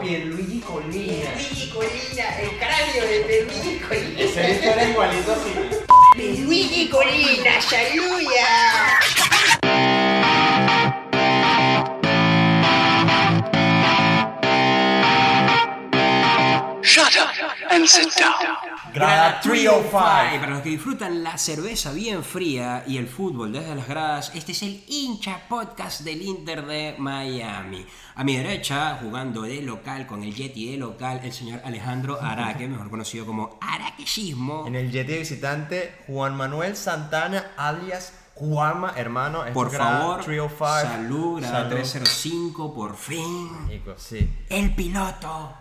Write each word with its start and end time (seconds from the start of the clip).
Pierluigi 0.00 0.60
Colina. 0.60 1.30
Luigi 1.34 1.68
Colina, 1.68 2.40
el 2.40 2.56
cráneo 2.58 3.06
de 3.06 3.20
Pierluigi 3.20 3.78
Colina. 3.80 4.20
Ese 4.20 4.46
bicho 4.46 4.70
era 4.70 4.84
igualito 4.84 5.32
así. 5.32 6.42
Luigi 6.42 6.88
Colina, 6.88 7.58
aleluya. 7.68 8.46
Shut 16.82 17.16
up 17.18 17.30
and 17.70 17.86
sit 17.86 18.14
down. 18.16 18.69
Grada 18.92 19.40
305. 19.40 19.90
Para 19.90 20.50
los 20.50 20.62
que 20.62 20.70
disfrutan 20.70 21.22
la 21.22 21.38
cerveza 21.38 21.92
bien 21.92 22.24
fría 22.24 22.82
y 22.86 22.96
el 22.96 23.06
fútbol 23.06 23.52
desde 23.52 23.74
las 23.74 23.86
gradas, 23.86 24.32
este 24.34 24.52
es 24.52 24.62
el 24.62 24.82
hincha 24.88 25.42
podcast 25.48 26.00
del 26.00 26.22
Inter 26.22 26.66
de 26.66 26.96
Miami. 26.98 27.86
A 28.16 28.24
mi 28.24 28.36
derecha, 28.36 28.98
jugando 29.00 29.42
de 29.42 29.62
local 29.62 30.06
con 30.06 30.24
el 30.24 30.34
Yeti 30.34 30.72
de 30.72 30.76
local, 30.76 31.20
el 31.22 31.32
señor 31.32 31.60
Alejandro 31.64 32.20
Araque, 32.20 32.66
mejor 32.66 32.90
conocido 32.90 33.24
como 33.26 33.58
Araquesismo. 33.60 34.66
En 34.66 34.74
el 34.74 34.90
Yeti 34.90 35.18
visitante, 35.18 35.94
Juan 36.06 36.36
Manuel 36.36 36.76
Santana, 36.76 37.52
alias 37.56 38.14
Juanma, 38.34 38.94
hermano. 38.96 39.44
Por 39.52 39.66
es 39.66 39.72
grada 39.74 40.00
favor, 40.00 40.24
305. 40.24 40.92
salud, 40.92 41.40
grada 41.40 41.58
Salud. 41.58 41.74
305, 41.74 42.74
por 42.74 42.96
fin. 42.96 43.48
Sí. 43.98 44.30
El 44.48 44.74
piloto. 44.74 45.54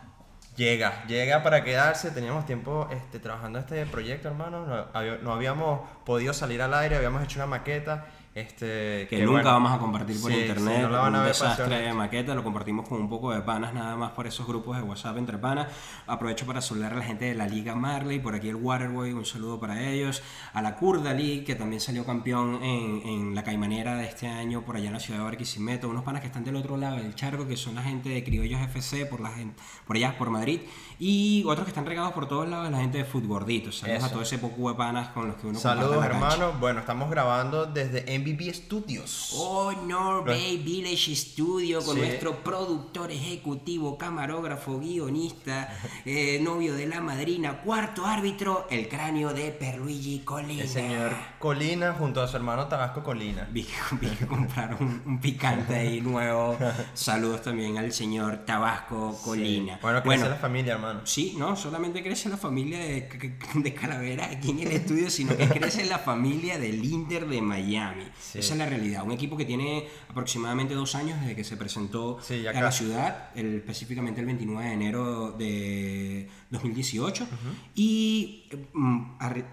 Llega, 0.59 1.05
llega 1.05 1.41
para 1.41 1.63
quedarse. 1.63 2.11
Teníamos 2.11 2.45
tiempo 2.45 2.89
este, 2.91 3.17
trabajando 3.19 3.59
este 3.59 3.85
proyecto, 3.85 4.27
hermano. 4.27 4.65
No, 4.65 5.17
no 5.21 5.31
habíamos 5.31 5.87
podido 6.05 6.33
salir 6.33 6.61
al 6.61 6.73
aire, 6.73 6.97
habíamos 6.97 7.23
hecho 7.23 7.39
una 7.39 7.45
maqueta. 7.45 8.07
Este, 8.35 9.07
Que, 9.09 9.19
nunca 9.25 9.31
bueno, 9.31 9.49
vamos 9.51 9.71
a 9.73 9.79
compartir 9.79 10.21
por 10.21 10.31
sí, 10.31 10.39
internet. 10.39 10.75
sí, 10.77 10.81
no 10.83 10.89
la 10.89 10.99
van 10.99 11.15
a 11.15 11.17
un 11.17 11.23
ver 11.23 11.33
desastre 11.33 11.65
pasiones. 11.65 11.87
de 11.87 11.93
maqueta, 11.93 12.35
lo 12.35 12.43
compartimos 12.43 12.87
con 12.87 13.01
un 13.01 13.09
poco 13.09 13.33
de 13.33 13.41
panas 13.41 13.73
nada 13.73 13.95
más 13.97 14.11
por 14.11 14.27
esos 14.27 14.45
grupos 14.47 14.77
de 14.77 14.83
WhatsApp 14.83 15.17
entre 15.17 15.37
panas. 15.39 15.67
Aprovecho 16.07 16.45
para 16.45 16.61
saludar 16.61 16.93
a 16.93 16.97
la 16.97 17.03
gente 17.03 17.25
de 17.25 17.33
la 17.35 17.47
Liga 17.47 17.73
Marley, 17.75 18.19
por 18.19 18.35
aquí 18.35 18.47
el 18.49 18.55
Waterboy, 18.55 19.13
un 19.13 19.25
saludo 19.25 19.59
para 19.59 19.81
ellos. 19.83 20.21
A 20.53 20.61
la 20.61 20.75
Kurda 20.75 21.13
League, 21.13 21.43
que 21.43 21.55
también 21.55 21.81
salió 21.81 22.05
campeón 22.05 22.63
en, 22.63 23.01
en 23.07 23.35
la 23.35 23.43
Caimanera 23.43 23.95
de 23.95 24.05
este 24.05 24.27
año, 24.27 24.61
por 24.61 24.75
allá 24.77 24.87
en 24.87 24.93
la 24.93 24.99
ciudad 24.99 25.19
de 25.19 25.25
Barquisimeto. 25.25 25.89
Unos 25.89 26.03
panas 26.03 26.21
que 26.21 26.27
están 26.27 26.43
del 26.43 26.55
otro 26.55 26.77
lado 26.77 26.97
del 26.97 27.15
charco, 27.15 27.47
que 27.47 27.57
son 27.57 27.75
la 27.75 27.81
gente 27.83 28.09
de 28.09 28.23
Criollos 28.23 28.61
FC, 28.61 29.07
por, 29.07 29.21
la 29.21 29.31
gente, 29.31 29.61
por 29.87 29.95
allá, 29.95 30.15
por 30.17 30.29
Madrid. 30.29 30.61
Y 30.99 31.43
otros 31.45 31.65
que 31.65 31.69
están 31.71 31.85
regados 31.85 32.13
por 32.13 32.27
todos 32.27 32.47
lados, 32.47 32.69
la 32.71 32.77
gente 32.79 32.99
de 32.99 33.05
Futgorditos. 33.05 33.79
Saludos 33.79 33.97
Eso. 33.97 34.05
a 34.07 34.11
todo 34.11 34.21
ese 34.21 34.37
poco 34.37 34.69
de 34.69 34.75
panas 34.75 35.09
con 35.09 35.27
los 35.27 35.35
que 35.37 35.47
uno 35.47 35.57
Saludos, 35.59 36.05
hermano. 36.05 36.53
Bueno, 36.59 36.79
estamos 36.81 37.09
grabando 37.09 37.65
desde 37.65 38.13
MVB 38.29 38.53
Studios. 38.53 39.31
Oh, 39.35 39.71
no, 39.71 40.23
Bay 40.23 40.57
Village 40.57 41.15
Studio 41.15 41.81
con 41.83 41.95
Sí. 41.95 42.01
nuestro 42.01 42.43
productor 42.43 43.11
ejecutivo, 43.11 43.97
camarógrafo, 43.97 44.79
guionista, 44.79 45.75
eh, 46.05 46.39
novio 46.41 46.75
de 46.75 46.87
la 46.87 47.01
madrina, 47.01 47.61
cuarto 47.61 48.05
árbitro, 48.05 48.67
el 48.69 48.87
cráneo 48.87 49.33
de 49.33 49.51
Perluigi 49.51 50.19
Colina. 50.19 50.63
El 50.63 50.69
señor 50.69 51.13
Colina 51.39 51.93
junto 51.93 52.21
a 52.21 52.27
su 52.27 52.35
hermano 52.35 52.67
Tabasco 52.67 53.01
Colina. 53.01 53.47
Vi, 53.51 53.65
vi 53.99 54.07
que 54.07 54.27
compraron 54.27 54.77
un, 54.81 55.01
un 55.05 55.19
picante 55.21 55.73
ahí 55.75 56.01
nuevo. 56.01 56.57
Saludos 56.93 57.41
también 57.43 57.77
al 57.77 57.91
señor 57.93 58.39
Tabasco 58.45 59.17
Colina. 59.23 59.75
Sí. 59.75 59.79
Bueno, 59.81 60.03
crece 60.03 60.27
la 60.29 60.35
familia, 60.35 60.73
hermano. 60.73 61.01
Sí, 61.05 61.35
no 61.37 61.55
solamente 61.55 62.03
crece 62.03 62.27
la 62.29 62.37
familia 62.37 62.79
de, 62.79 63.09
de 63.55 63.73
Calavera 63.73 64.25
aquí 64.25 64.49
en 64.51 64.59
el 64.59 64.71
estudio, 64.73 65.09
sino 65.09 65.35
que 65.37 65.47
crece 65.47 65.85
la 65.85 65.99
familia 65.99 66.57
del 66.59 66.83
Inter 66.83 67.25
de 67.27 67.41
Miami. 67.41 68.03
Sí. 68.19 68.39
Esa 68.39 68.53
es 68.53 68.59
la 68.59 68.65
realidad. 68.65 69.03
Un 69.05 69.11
equipo 69.13 69.37
que 69.37 69.45
tiene 69.45 69.87
aproximadamente 70.09 70.73
dos 70.73 70.93
años 70.95 71.19
desde 71.21 71.35
que 71.35 71.43
se 71.45 71.55
presentó 71.55 72.19
Sí, 72.21 72.45
a 72.47 72.51
la 72.61 72.71
ciudad, 72.71 73.29
el- 73.35 73.55
específicamente 73.55 74.19
el 74.19 74.25
29 74.25 74.67
de 74.67 74.73
enero 74.73 75.31
de 75.31 76.29
2018. 76.49 77.27
Y 77.75 78.49
mm, 78.73 79.03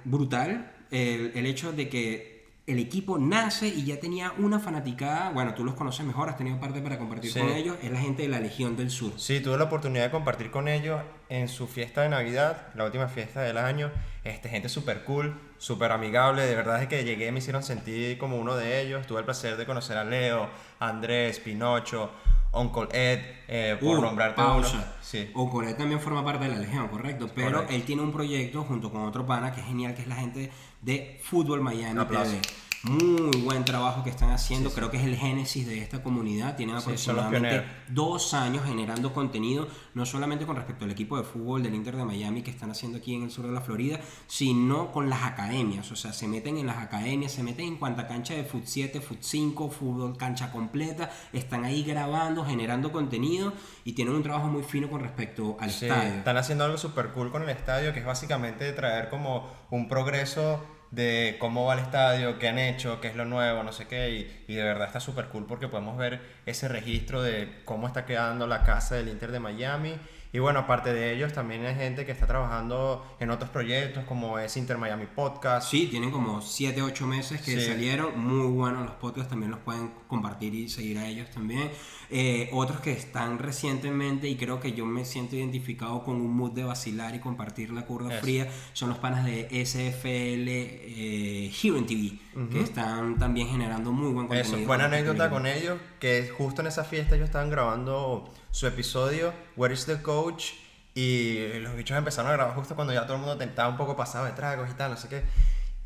brutal 0.04 0.72
el, 0.90 1.32
el 1.34 1.46
hecho 1.46 1.72
de 1.72 1.88
que 1.88 2.36
el 2.66 2.80
equipo 2.80 3.16
nace 3.16 3.68
y 3.68 3.84
ya 3.84 4.00
tenía 4.00 4.32
una 4.38 4.58
fanaticada, 4.58 5.30
bueno, 5.30 5.54
tú 5.54 5.62
los 5.62 5.74
conoces 5.74 6.04
mejor, 6.04 6.28
has 6.28 6.36
tenido 6.36 6.58
parte 6.58 6.80
para 6.80 6.98
compartir 6.98 7.30
Sí. 7.30 7.38
con 7.38 7.48
ellos, 7.50 7.76
es 7.80 7.92
la 7.92 8.00
gente 8.00 8.22
de 8.22 8.28
la 8.28 8.40
Legión 8.40 8.76
del 8.76 8.90
Sur. 8.90 9.12
Sí, 9.16 9.38
tuve 9.40 9.56
la 9.56 9.64
oportunidad 9.64 10.02
de 10.06 10.10
compartir 10.10 10.50
con 10.50 10.66
ellos 10.66 11.00
en 11.28 11.46
su 11.48 11.68
fiesta 11.68 12.02
de 12.02 12.08
Navidad, 12.08 12.66
la 12.74 12.84
última 12.84 13.06
fiesta 13.06 13.42
del 13.42 13.56
año. 13.58 13.92
Este, 14.24 14.48
gente 14.48 14.68
súper 14.68 15.04
cool, 15.04 15.38
súper 15.58 15.92
amigable. 15.92 16.42
De 16.44 16.56
verdad 16.56 16.82
es 16.82 16.88
que 16.88 17.04
llegué 17.04 17.30
me 17.30 17.38
hicieron 17.38 17.62
sentir 17.62 18.18
como 18.18 18.36
uno 18.36 18.56
de 18.56 18.80
ellos. 18.82 19.06
Tuve 19.06 19.20
el 19.20 19.24
placer 19.24 19.56
de 19.56 19.64
conocer 19.64 19.96
a 19.96 20.02
Leo, 20.02 20.48
Andrés, 20.80 21.38
Pinocho, 21.38 22.10
Uncle 22.52 22.88
Ed, 22.92 23.20
eh, 23.46 23.76
por 23.80 23.98
Uh, 23.98 24.02
nombrarte 24.02 24.36
pausa. 24.42 24.74
uno. 24.74 24.84
Sí. 25.02 25.30
Ocoret 25.34 25.76
también 25.76 26.00
forma 26.00 26.24
parte 26.24 26.46
de 26.46 26.50
la 26.50 26.58
Legión, 26.58 26.88
correcto. 26.88 27.30
Pero 27.32 27.52
Correcto. 27.52 27.74
él 27.74 27.82
tiene 27.84 28.02
un 28.02 28.10
proyecto 28.12 28.64
junto 28.64 28.90
con 28.90 29.02
otro 29.02 29.24
pana 29.24 29.52
que 29.52 29.60
es 29.60 29.66
genial, 29.68 29.94
que 29.94 30.02
es 30.02 30.08
la 30.08 30.16
gente 30.16 30.50
de 30.86 31.18
Fútbol 31.20 31.60
Miami. 31.60 32.00
TV. 32.06 32.40
Muy 32.84 33.40
buen 33.40 33.64
trabajo 33.64 34.04
que 34.04 34.10
están 34.10 34.30
haciendo. 34.30 34.70
Creo 34.70 34.92
que 34.92 34.98
es 34.98 35.04
el 35.04 35.16
génesis 35.16 35.66
de 35.66 35.82
esta 35.82 36.04
comunidad. 36.04 36.54
Tienen 36.54 36.76
aproximadamente 36.76 37.64
dos 37.88 38.32
años 38.32 38.64
generando 38.64 39.12
contenido, 39.12 39.66
no 39.94 40.06
solamente 40.06 40.46
con 40.46 40.54
respecto 40.54 40.84
al 40.84 40.92
equipo 40.92 41.16
de 41.16 41.24
fútbol 41.24 41.64
del 41.64 41.74
Inter 41.74 41.96
de 41.96 42.04
Miami 42.04 42.42
que 42.42 42.52
están 42.52 42.70
haciendo 42.70 42.98
aquí 42.98 43.16
en 43.16 43.24
el 43.24 43.32
sur 43.32 43.44
de 43.44 43.52
la 43.52 43.60
Florida, 43.60 43.98
sino 44.28 44.92
con 44.92 45.10
las 45.10 45.24
academias. 45.24 45.90
O 45.90 45.96
sea, 45.96 46.12
se 46.12 46.28
meten 46.28 46.58
en 46.58 46.68
las 46.68 46.76
academias, 46.76 47.32
se 47.32 47.42
meten 47.42 47.66
en 47.66 47.76
cuanta 47.76 48.06
cancha 48.06 48.34
de 48.34 48.44
Fut 48.44 48.64
7, 48.64 49.00
Fut 49.00 49.18
5, 49.20 49.68
fútbol 49.68 50.16
cancha 50.16 50.52
completa. 50.52 51.10
Están 51.32 51.64
ahí 51.64 51.82
grabando, 51.82 52.44
generando 52.44 52.92
contenido 52.92 53.52
y 53.84 53.94
tienen 53.94 54.14
un 54.14 54.22
trabajo 54.22 54.46
muy 54.46 54.62
fino 54.62 54.88
con 54.88 55.00
respecto 55.00 55.56
al 55.58 55.70
estadio. 55.70 56.18
están 56.18 56.36
haciendo 56.36 56.62
algo 56.62 56.78
súper 56.78 57.08
cool 57.08 57.32
con 57.32 57.42
el 57.42 57.48
estadio, 57.48 57.92
que 57.92 57.98
es 57.98 58.06
básicamente 58.06 58.72
traer 58.74 59.08
como 59.08 59.50
un 59.70 59.88
progreso 59.88 60.75
de 60.90 61.36
cómo 61.38 61.64
va 61.66 61.74
el 61.74 61.80
estadio, 61.80 62.38
qué 62.38 62.48
han 62.48 62.58
hecho, 62.58 63.00
qué 63.00 63.08
es 63.08 63.16
lo 63.16 63.24
nuevo, 63.24 63.62
no 63.62 63.72
sé 63.72 63.86
qué, 63.86 64.10
y, 64.10 64.44
y 64.52 64.54
de 64.54 64.62
verdad 64.62 64.86
está 64.86 65.00
súper 65.00 65.26
cool 65.28 65.46
porque 65.46 65.68
podemos 65.68 65.96
ver 65.98 66.20
ese 66.46 66.68
registro 66.68 67.22
de 67.22 67.60
cómo 67.64 67.86
está 67.86 68.06
quedando 68.06 68.46
la 68.46 68.62
casa 68.64 68.94
del 68.94 69.08
Inter 69.08 69.32
de 69.32 69.40
Miami. 69.40 69.98
Y 70.32 70.38
bueno, 70.38 70.58
aparte 70.60 70.92
de 70.92 71.14
ellos, 71.14 71.32
también 71.32 71.64
hay 71.64 71.74
gente 71.76 72.04
que 72.04 72.12
está 72.12 72.26
trabajando 72.26 73.16
en 73.20 73.30
otros 73.30 73.48
proyectos 73.48 74.04
como 74.04 74.38
es 74.38 74.56
Inter 74.58 74.76
Miami 74.76 75.06
Podcast. 75.06 75.70
Sí, 75.70 75.86
tienen 75.86 76.10
como 76.10 76.42
7, 76.42 76.82
8 76.82 77.06
meses 77.06 77.40
que 77.40 77.52
Sí. 77.58 77.66
salieron. 77.66 78.18
Muy 78.18 78.46
buenos 78.54 78.84
los 78.84 78.94
podcasts, 78.96 79.30
también 79.30 79.52
los 79.52 79.60
pueden 79.60 79.92
compartir 80.06 80.54
y 80.54 80.68
seguir 80.68 80.98
a 80.98 81.08
ellos 81.08 81.30
también. 81.30 81.70
Eh, 82.10 82.48
otros 82.52 82.80
que 82.80 82.92
están 82.92 83.38
recientemente, 83.38 84.28
y 84.28 84.36
creo 84.36 84.60
que 84.60 84.72
yo 84.72 84.86
me 84.86 85.04
siento 85.04 85.36
identificado 85.36 86.04
con 86.04 86.16
un 86.16 86.36
mood 86.36 86.52
de 86.52 86.64
vacilar 86.64 87.14
y 87.14 87.20
compartir 87.20 87.70
la 87.70 87.84
curva 87.86 88.12
Eso. 88.12 88.22
fría, 88.22 88.48
son 88.72 88.88
los 88.88 88.98
panas 88.98 89.24
de 89.24 89.48
SFL 89.64 90.48
eh, 90.48 91.52
Hero 91.62 91.76
en 91.78 91.86
TV, 91.86 92.18
que 92.50 92.60
están 92.60 93.18
también 93.18 93.48
generando 93.48 93.92
muy 93.92 94.12
buen 94.12 94.28
contenido. 94.28 94.56
Eso, 94.56 94.66
buena 94.66 94.88
respecto 94.88 95.10
anécdota 95.10 95.30
con 95.30 95.46
ellos, 95.46 95.78
que 95.98 96.30
justo 96.36 96.60
en 96.60 96.68
esa 96.68 96.84
fiesta 96.84 97.16
ellos 97.16 97.26
estaban 97.26 97.50
grabando 97.50 98.32
su 98.50 98.66
episodio, 98.66 99.32
Where 99.56 99.74
is 99.74 99.86
the 99.86 100.00
Coach? 100.02 100.52
Y 100.94 101.58
los 101.58 101.76
bichos 101.76 101.96
empezaron 101.98 102.30
a 102.30 102.34
grabar 102.34 102.54
justo 102.54 102.74
cuando 102.74 102.94
ya 102.94 103.02
todo 103.04 103.16
el 103.16 103.22
mundo 103.22 103.42
estaba 103.44 103.68
un 103.68 103.76
poco 103.76 103.96
pasado 103.96 104.24
de 104.24 104.32
tragos 104.32 104.70
y 104.70 104.74
tal, 104.74 104.92
no 104.92 104.96
sé 104.96 105.08
qué. 105.08 105.24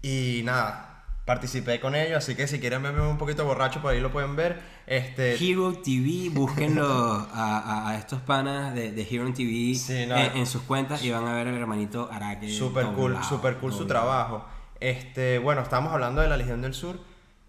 Y 0.02 0.42
nada, 0.44 0.89
participé 1.34 1.78
con 1.78 1.94
ellos, 1.94 2.18
así 2.18 2.34
que 2.34 2.48
si 2.48 2.58
quieren 2.58 2.82
verme 2.82 3.02
un 3.02 3.16
poquito 3.16 3.44
borracho, 3.44 3.80
por 3.80 3.92
ahí 3.92 4.00
lo 4.00 4.10
pueden 4.10 4.34
ver. 4.34 4.60
Este, 4.84 5.34
Hero 5.36 5.74
TV, 5.74 6.28
búsquenlo 6.32 6.84
a, 7.32 7.58
a- 7.58 7.90
a 7.90 7.96
estos 7.98 8.20
panas 8.20 8.74
de, 8.74 8.90
de 8.90 9.02
Hero 9.08 9.32
TV 9.32 9.76
Sí, 9.76 10.06
no. 10.08 10.16
en, 10.16 10.38
en 10.38 10.46
sus 10.46 10.62
cuentas 10.62 11.04
y 11.04 11.10
van 11.12 11.24
a 11.28 11.34
ver 11.34 11.46
al 11.46 11.54
hermanito 11.54 12.08
Araque. 12.10 12.50
Super 12.52 12.86
cool, 12.96 13.16
super 13.22 13.58
cool 13.58 13.72
su 13.72 13.86
trabajo. 13.86 14.44
Este, 14.80 15.38
bueno, 15.38 15.60
estábamos 15.62 15.92
hablando 15.92 16.20
de 16.20 16.26
la 16.28 16.36
Legión 16.36 16.62
del 16.62 16.74
Sur. 16.74 16.98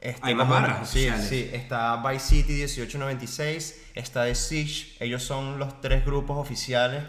Este, 0.02 0.20
Hay 0.24 0.34
más 0.34 0.50
barras 0.50 0.90
sí, 0.90 1.08
está 1.54 1.98
Vice 1.98 2.26
City 2.26 2.54
1896, 2.54 3.92
está 3.94 4.26
The 4.26 4.34
Siege, 4.34 4.96
ellos 5.00 5.22
son 5.22 5.60
los 5.60 5.80
tres 5.80 6.04
grupos 6.04 6.40
oficiales 6.40 7.04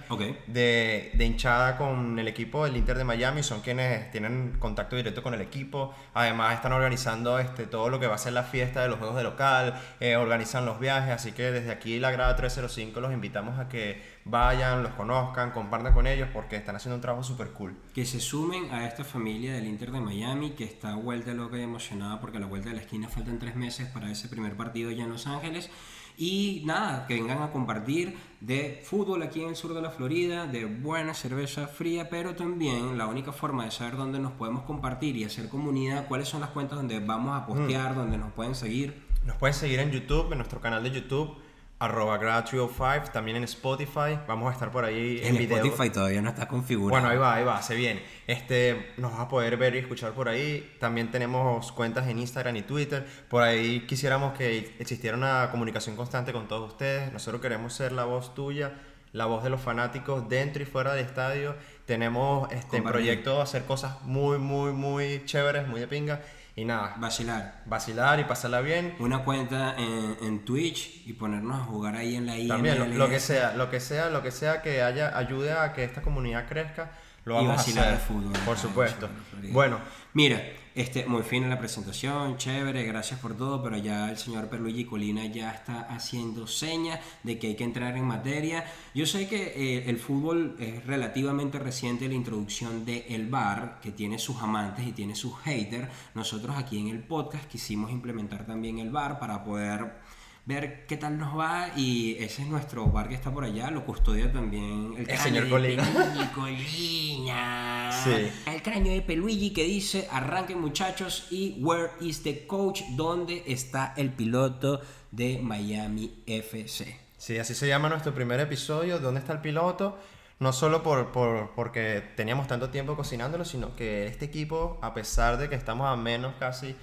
de, 0.47 1.11
de 1.15 1.25
hinchada 1.25 1.79
con 1.79 2.19
el 2.19 2.29
equipo 2.29 2.67
del 2.67 2.77
Inter 2.77 2.99
de 2.99 3.05
Miami, 3.05 3.43
son 3.43 3.63
quienes 3.63 4.11
tienen 4.11 4.59
contacto 4.59 4.95
directo 4.95 5.23
con 5.23 5.33
el 5.33 5.41
equipo, 5.41 5.95
además 6.13 6.57
están 6.57 6.73
organizando 6.73 7.39
este, 7.39 7.65
todo 7.65 7.89
lo 7.89 7.99
que 7.99 8.09
va 8.09 8.17
a 8.17 8.19
ser 8.19 8.35
la 8.35 8.43
fiesta 8.43 8.83
de 8.83 8.89
los 8.89 8.99
juegos 8.99 9.17
de 9.17 9.23
local, 9.23 9.81
eh, 9.99 10.17
organizan 10.17 10.67
los 10.67 10.79
viajes, 10.79 11.15
así 11.15 11.33
que 11.33 11.51
desde 11.51 11.71
aquí 11.71 11.99
la 11.99 12.11
grada 12.11 12.37
305 12.37 13.01
los 13.01 13.11
invitamos 13.15 13.59
a 13.59 13.71
que 13.71 14.03
vayan, 14.25 14.83
los 14.83 14.93
conozcan, 14.93 15.51
compartan 15.51 15.95
con 15.95 16.07
ellos 16.07 16.29
porque 16.33 16.57
están 16.57 16.77
haciendo 16.77 16.97
un 16.97 17.01
trabajo 17.01 17.25
súper 17.25 17.49
cool. 17.51 17.77
que 17.95 18.05
se 18.05 18.21
sumen 18.21 18.71
a 18.71 18.87
esta 18.87 19.05
familia 19.05 19.55
del 19.55 19.67
Inter 19.67 19.91
de 19.91 20.01
Miami 20.01 20.51
que 20.51 20.65
está 20.65 20.95
vuelta 20.95 21.35
loca 21.35 21.59
y 21.59 21.63
emocionada 21.63 22.21
porque 22.21 22.39
a 22.39 22.41
la 22.41 22.47
vuelta 22.47 22.69
de 22.69 22.77
la 22.77 22.83
esquina 22.83 23.09
faltan 23.09 23.39
tres 23.39 23.57
meses 23.57 23.89
para 23.89 24.11
ese 24.11 24.29
primer 24.29 24.57
partido 24.57 24.91
ya 24.91 25.05
en 25.05 25.11
Los 25.11 25.27
Ángeles 25.27 25.71
y 26.17 26.63
nada, 26.67 27.07
que 27.07 27.15
vengan 27.15 27.43
a 27.43 27.51
compartir 27.51 28.17
de 28.41 28.83
fútbol 28.85 29.23
aquí 29.23 29.43
en 29.43 29.49
el 29.49 29.57
sur 29.57 29.75
de 29.75 29.81
la 29.81 29.91
Florida, 29.91 30.47
de 30.47 30.67
buena 30.67 31.15
cerveza 31.15 31.67
fría, 31.67 32.11
pero 32.11 32.35
también 32.35 32.99
la 32.99 33.07
única 33.07 33.33
forma 33.33 33.65
de 33.65 33.71
saber 33.71 33.97
dónde 33.97 34.19
nos 34.19 34.33
podemos 34.33 34.65
compartir 34.65 35.17
y 35.17 35.25
hacer 35.25 35.49
comunidad, 35.49 36.07
cuáles 36.09 36.29
son 36.29 36.41
las 36.41 36.51
cuentas 36.51 36.77
donde 36.77 37.01
vamos 37.01 37.41
a 37.41 37.47
postear, 37.47 37.95
donde 37.95 38.19
nos 38.19 38.33
pueden 38.33 38.55
seguir. 38.55 39.07
Nos 39.25 39.37
pueden 39.37 39.55
seguir 39.55 39.79
en 39.81 39.91
YouTube, 39.91 40.33
en 40.33 40.39
nuestro 40.39 40.61
canal 40.61 40.83
de 40.83 40.91
YouTube, 40.91 41.37
arroba 41.83 42.21
grad305, 42.21 43.11
también 43.11 43.39
en 43.39 43.45
Spotify. 43.45 44.17
Vamos 44.29 44.49
a 44.49 44.53
estar 44.53 44.71
por 44.71 44.85
ahí 44.85 45.19
en, 45.21 45.35
En 45.35 45.39
video. 45.39 45.59
Spotify 45.59 45.91
todavía 45.91 46.23
no 46.23 46.29
está 46.29 46.47
configurado. 46.47 46.91
Bueno, 46.91 47.09
ahí 47.09 47.19
va, 47.19 47.35
ahí 47.35 47.45
va, 47.45 47.61
se 47.61 47.75
viene. 47.75 48.03
Este, 48.29 48.93
nos 48.99 49.11
vas 49.11 49.23
a 49.23 49.29
poder 49.29 49.57
ver 49.57 49.75
y 49.75 49.79
escuchar 49.79 50.13
por 50.13 50.29
ahí. 50.29 50.77
También 50.79 51.11
tenemos 51.11 51.73
cuentas 51.73 52.07
en 52.07 52.21
Instagram 52.21 52.55
y 52.55 52.63
Twitter. 52.63 53.05
Por 53.29 53.43
ahí 53.43 53.81
quisiéramos 53.81 54.33
que 54.35 54.75
existiera 54.79 55.17
una 55.17 55.51
comunicación 55.51 55.97
constante 55.97 56.33
con 56.33 56.47
todos 56.47 56.71
ustedes. 56.71 57.13
Nosotros 57.13 57.43
queremos 57.43 57.75
ser 57.75 57.91
la 57.91 58.05
voz 58.05 58.33
tuya, 58.33 58.75
la 59.13 59.27
voz 59.27 59.43
de 59.43 59.51
los 59.51 59.61
fanáticos 59.61 60.29
dentro 60.29 60.63
y 60.63 60.67
fuera 60.67 60.95
del 60.95 61.05
estadio. 61.05 61.57
Tenemos 61.85 62.51
este 62.53 62.77
en 62.77 62.85
proyecto 62.85 63.43
hacer 63.43 63.65
cosas 63.65 64.01
muy, 64.03 64.39
muy, 64.39 64.71
muy 64.71 65.25
chéveres, 65.25 65.67
muy 65.67 65.81
de 65.81 65.89
pinga. 65.89 66.23
Y 66.55 66.65
nada, 66.67 66.95
Vacilar. 66.99 67.63
vacilar 67.65 68.21
y 68.21 68.25
pasarla 68.25 68.61
bien. 68.61 68.95
Una 68.99 69.25
cuenta 69.25 69.75
en, 69.79 70.17
en 70.21 70.45
Twitch 70.45 71.07
y 71.07 71.15
ponernos 71.15 71.61
a 71.61 71.65
jugar 71.65 71.97
ahí 71.97 72.15
en 72.17 72.27
la 72.27 72.37
IMLS. 72.37 72.49
También, 72.49 72.79
lo, 72.79 72.87
lo 72.87 73.09
que 73.09 73.21
sea, 73.21 73.55
lo 73.55 73.71
que 73.71 73.81
sea, 73.81 74.11
lo 74.11 74.23
que 74.23 74.31
sea 74.31 74.61
que 74.61 74.83
haya, 74.83 75.17
ayude 75.17 75.53
a 75.53 75.73
que 75.73 75.83
esta 75.85 76.03
comunidad 76.03 76.47
crezca, 76.49 76.93
lo 77.25 77.35
y 77.35 77.37
vamos 77.37 77.53
a 77.53 77.57
vacilar 77.57 77.85
hacer. 77.85 77.95
el 77.95 78.01
fútbol. 78.01 78.33
Por 78.45 78.59
supuesto. 78.59 79.09
Bueno, 79.51 79.79
Mira, 80.13 80.43
este, 80.75 81.07
muy 81.07 81.23
fina 81.23 81.49
la 81.49 81.59
presentación, 81.59 82.37
chévere, 82.37 82.85
gracias 82.85 83.21
por 83.21 83.37
todo, 83.37 83.63
pero 83.63 83.77
ya 83.77 84.11
el 84.11 84.17
señor 84.17 84.49
Perluigi 84.49 84.85
Colina 84.85 85.27
ya 85.27 85.53
está 85.53 85.83
haciendo 85.83 86.47
señas 86.47 87.01
de 87.23 87.39
que 87.39 87.49
hay 87.49 87.57
que 87.57 87.65
entrar 87.65 87.97
en 87.97 88.05
materia. 88.05 88.65
Yo 88.95 89.07
sé 89.07 89.29
que 89.29 89.53
eh, 89.55 89.91
el 89.91 89.99
fútbol 89.99 90.57
es 90.59 90.85
relativamente 90.87 91.59
reciente 91.59 92.09
la 92.09 92.15
introducción 92.15 92.85
del 92.85 93.29
VAR, 93.29 93.81
que 93.81 93.93
tiene 93.93 94.19
sus 94.19 94.41
amantes 94.41 94.87
y 94.87 94.93
tiene 94.93 95.15
sus 95.15 95.39
haters. 95.41 95.89
Nosotros 96.15 96.57
aquí 96.57 96.79
en 96.79 96.89
el 96.89 97.01
podcast 97.01 97.47
quisimos 97.47 97.91
implementar 97.91 98.47
también 98.47 98.79
el 98.79 98.91
VAR 98.91 99.19
para 99.19 99.45
poder 99.45 100.02
ver 100.45 100.87
qué 100.87 100.97
tal 100.97 101.19
nos 101.19 101.39
va 101.39 101.69
y 101.77 102.17
ese 102.19 102.43
es 102.43 102.49
nuestro 102.49 102.87
bar 102.87 103.09
que 103.09 103.15
está 103.15 103.31
por 103.33 103.45
allá, 103.45 103.71
lo 103.71 103.85
custodia 103.87 104.33
también 104.33 104.95
el, 104.99 105.09
El 105.09 105.19
señor 105.19 105.49
Colina. 106.35 107.93
Sí. 108.05 108.29
El 108.51 108.63
cráneo 108.63 108.93
de 108.93 109.03
Peluigi 109.03 109.53
que 109.53 109.65
dice, 109.65 110.09
arranquen 110.11 110.61
muchachos 110.61 111.29
y 111.31 111.57
where 111.63 111.91
is 112.01 112.23
the 112.23 112.47
coach, 112.47 112.83
¿dónde 112.97 113.45
está 113.47 113.95
el 113.97 114.11
piloto 114.13 114.81
de 115.11 115.39
Miami 115.43 116.23
FC? 116.27 116.99
Sí, 117.17 117.39
así 117.39 117.55
se 117.55 117.69
llama 117.69 117.89
nuestro 117.89 118.15
primer 118.15 118.41
episodio, 118.41 118.99
¿Dónde 118.99 119.21
está 119.21 119.33
el 119.35 119.41
piloto? 119.41 119.99
No 120.41 120.53
solo 120.53 120.83
por, 120.83 121.13
por- 121.13 121.53
porque 121.55 122.03
teníamos 122.17 122.49
tanto 122.49 122.71
tiempo 122.71 122.97
cocinándolo, 122.97 123.45
sino 123.45 123.77
que 123.77 124.07
este 124.07 124.25
equipo, 124.25 124.79
a 124.83 124.93
pesar 124.93 125.39
de 125.39 125.49
que 125.49 125.55
estamos 125.55 125.87
a 125.89 125.95
menos 125.95 126.35
casi 126.41 126.75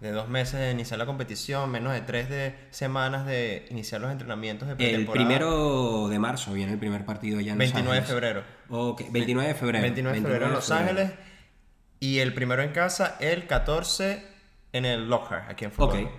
de 0.00 0.10
dos 0.10 0.28
meses 0.28 0.60
de 0.60 0.70
iniciar 0.72 0.98
la 0.98 1.06
competición, 1.06 1.70
menos 1.70 1.92
de 1.92 2.00
tres 2.02 2.28
de 2.28 2.54
semanas 2.70 3.24
de 3.26 3.66
iniciar 3.70 4.00
los 4.00 4.10
entrenamientos 4.12 4.68
de 4.68 4.72
El 4.72 4.78
pretemporada. 4.78 5.26
primero 5.26 6.08
de 6.08 6.18
marzo 6.18 6.52
viene 6.52 6.72
el 6.72 6.78
primer 6.78 7.04
partido 7.06 7.40
ya 7.40 7.52
en 7.52 7.58
Los 7.58 7.72
29 7.72 7.92
de 7.94 7.98
Ángeles. 8.00 8.08
febrero. 8.08 8.44
Ok, 8.68 9.02
29 9.10 9.48
de 9.48 9.54
febrero. 9.54 9.82
29 9.82 10.16
de 10.18 10.22
febrero 10.22 10.46
en 10.46 10.52
Los 10.52 10.66
febrero. 10.66 10.90
Ángeles. 10.90 11.12
Y 12.00 12.18
el 12.18 12.34
primero 12.34 12.62
en 12.62 12.70
casa, 12.72 13.16
el 13.20 13.46
14 13.46 14.26
en 14.72 14.84
el 14.84 15.08
Lockhart, 15.08 15.48
aquí 15.50 15.64
en 15.64 15.72
Florida. 15.72 16.10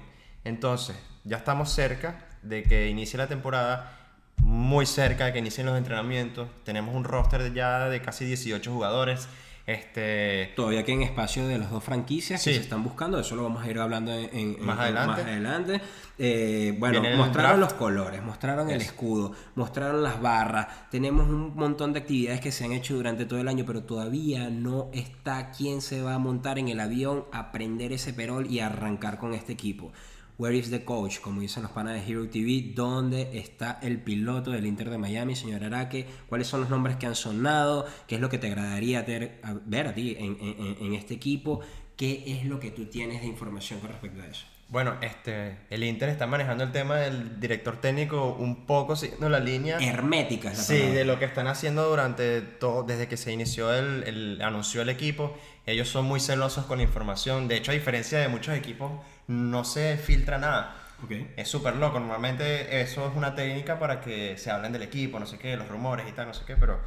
Entonces, 0.43 0.95
ya 1.23 1.37
estamos 1.37 1.69
cerca 1.71 2.25
de 2.41 2.63
que 2.63 2.87
inicie 2.87 3.17
la 3.17 3.27
temporada, 3.27 3.91
muy 4.37 4.85
cerca 4.85 5.25
de 5.25 5.33
que 5.33 5.39
inicien 5.39 5.65
los 5.67 5.77
entrenamientos. 5.77 6.47
Tenemos 6.63 6.95
un 6.95 7.03
roster 7.03 7.43
de 7.43 7.53
ya 7.53 7.87
de 7.89 8.01
casi 8.01 8.25
18 8.25 8.71
jugadores. 8.71 9.27
Este, 9.67 10.53
Todavía 10.55 10.83
quedan 10.83 11.01
espacio 11.01 11.47
de 11.47 11.57
las 11.57 11.71
dos 11.71 11.83
franquicias 11.83 12.43
que 12.43 12.53
se 12.53 12.59
están 12.59 12.83
buscando, 12.83 13.19
eso 13.19 13.35
lo 13.35 13.41
vamos 13.43 13.63
a 13.63 13.69
ir 13.69 13.79
hablando 13.79 14.13
en, 14.13 14.29
en- 14.31 14.65
Más 14.65 14.75
en- 14.77 14.81
adelante. 14.83 15.07
más 15.23 15.31
adelante. 15.31 15.81
Eh, 16.19 16.75
bueno, 16.77 17.01
Viene 17.01 17.15
mostraron 17.17 17.59
los 17.59 17.73
colores, 17.73 18.21
mostraron 18.21 18.69
el 18.69 18.79
escudo, 18.79 19.33
mostraron 19.55 20.03
las 20.03 20.21
barras, 20.21 20.67
tenemos 20.91 21.27
un 21.27 21.55
montón 21.55 21.93
de 21.93 21.99
actividades 22.01 22.41
que 22.41 22.51
se 22.51 22.63
han 22.63 22.73
hecho 22.73 22.95
durante 22.95 23.25
todo 23.25 23.39
el 23.39 23.47
año, 23.47 23.63
pero 23.65 23.83
todavía 23.83 24.49
no 24.51 24.89
está 24.93 25.49
quién 25.49 25.81
se 25.81 26.01
va 26.03 26.13
a 26.13 26.19
montar 26.19 26.59
en 26.59 26.67
el 26.69 26.79
avión, 26.79 27.25
a 27.31 27.51
prender 27.51 27.91
ese 27.91 28.13
perol 28.13 28.45
y 28.49 28.59
arrancar 28.59 29.17
con 29.17 29.33
este 29.33 29.53
equipo. 29.53 29.91
Where 30.37 30.53
is 30.57 30.69
the 30.69 30.83
coach? 30.83 31.19
Como 31.21 31.39
dicen 31.41 31.63
los 31.63 31.71
panas 31.71 31.93
de 31.93 32.11
Hero 32.11 32.27
TV, 32.29 32.73
¿dónde 32.75 33.37
está 33.37 33.79
el 33.81 34.01
piloto 34.01 34.51
del 34.51 34.65
Inter 34.65 34.89
de 34.89 34.97
Miami, 34.97 35.33
señor 35.35 35.63
Araque? 35.63 36.05
¿Cuáles 36.27 36.47
son 36.47 36.59
los 36.61 36.69
nombres 36.69 36.97
que 36.97 37.05
han 37.05 37.15
sonado? 37.15 37.85
¿Qué 38.07 38.15
es 38.15 38.21
lo 38.21 38.27
que 38.29 38.37
te 38.37 38.47
agradaría 38.47 39.03
ver 39.03 39.87
a 39.87 39.93
ti 39.93 40.15
en- 40.19 40.37
en 40.81 40.93
este 40.93 41.13
equipo? 41.13 41.61
¿Qué 41.95 42.23
es 42.27 42.45
lo 42.45 42.59
que 42.59 42.71
tú 42.71 42.85
tienes 42.87 43.21
de 43.21 43.27
información 43.27 43.79
con 43.79 43.89
respecto 43.91 44.21
a 44.21 44.27
eso? 44.27 44.45
Bueno, 44.67 44.95
este, 45.01 45.57
el 45.69 45.83
Inter 45.83 46.09
está 46.09 46.25
manejando 46.27 46.63
el 46.63 46.71
tema 46.71 46.97
del 46.97 47.39
director 47.39 47.77
técnico 47.79 48.33
un 48.33 48.65
poco 48.65 48.95
siguiendo 48.95 49.29
la 49.29 49.39
línea. 49.39 49.77
Hermética 49.77 50.51
es 50.51 50.57
la 50.57 50.63
Sí, 50.63 50.73
palabra. 50.79 50.95
de 50.99 51.05
lo 51.05 51.19
que 51.19 51.25
están 51.25 51.47
haciendo 51.47 51.87
durante 51.87 52.41
todo, 52.41 52.83
desde 52.83 53.07
que 53.07 53.15
se 53.17 53.31
inició 53.31 53.73
el, 53.73 54.03
el- 54.07 54.41
anunció 54.41 54.81
el 54.81 54.89
equipo, 54.89 55.37
ellos 55.65 55.87
son 55.87 56.05
muy 56.05 56.19
celosos 56.19 56.65
con 56.65 56.77
la 56.79 56.83
información. 56.83 57.47
De 57.47 57.57
hecho, 57.57 57.71
a 57.71 57.73
diferencia 57.75 58.19
de 58.19 58.27
muchos 58.27 58.55
equipos, 58.55 58.91
no 59.27 59.63
se 59.65 59.97
filtra 59.97 60.37
nada. 60.39 60.75
Ok. 61.03 61.11
Es 61.37 61.47
súper 61.47 61.75
loco. 61.75 61.99
Normalmente 61.99 62.81
eso 62.81 63.07
es 63.09 63.15
una 63.15 63.35
técnica 63.35 63.77
para 63.79 64.01
que 64.01 64.37
se 64.37 64.49
hablen 64.49 64.71
del 64.71 64.81
equipo, 64.81 65.19
no 65.19 65.25
sé 65.27 65.37
qué, 65.37 65.55
los 65.57 65.67
rumores 65.67 66.07
y 66.09 66.11
tal, 66.13 66.27
no 66.27 66.33
sé 66.33 66.43
qué, 66.45 66.55
pero 66.55 66.79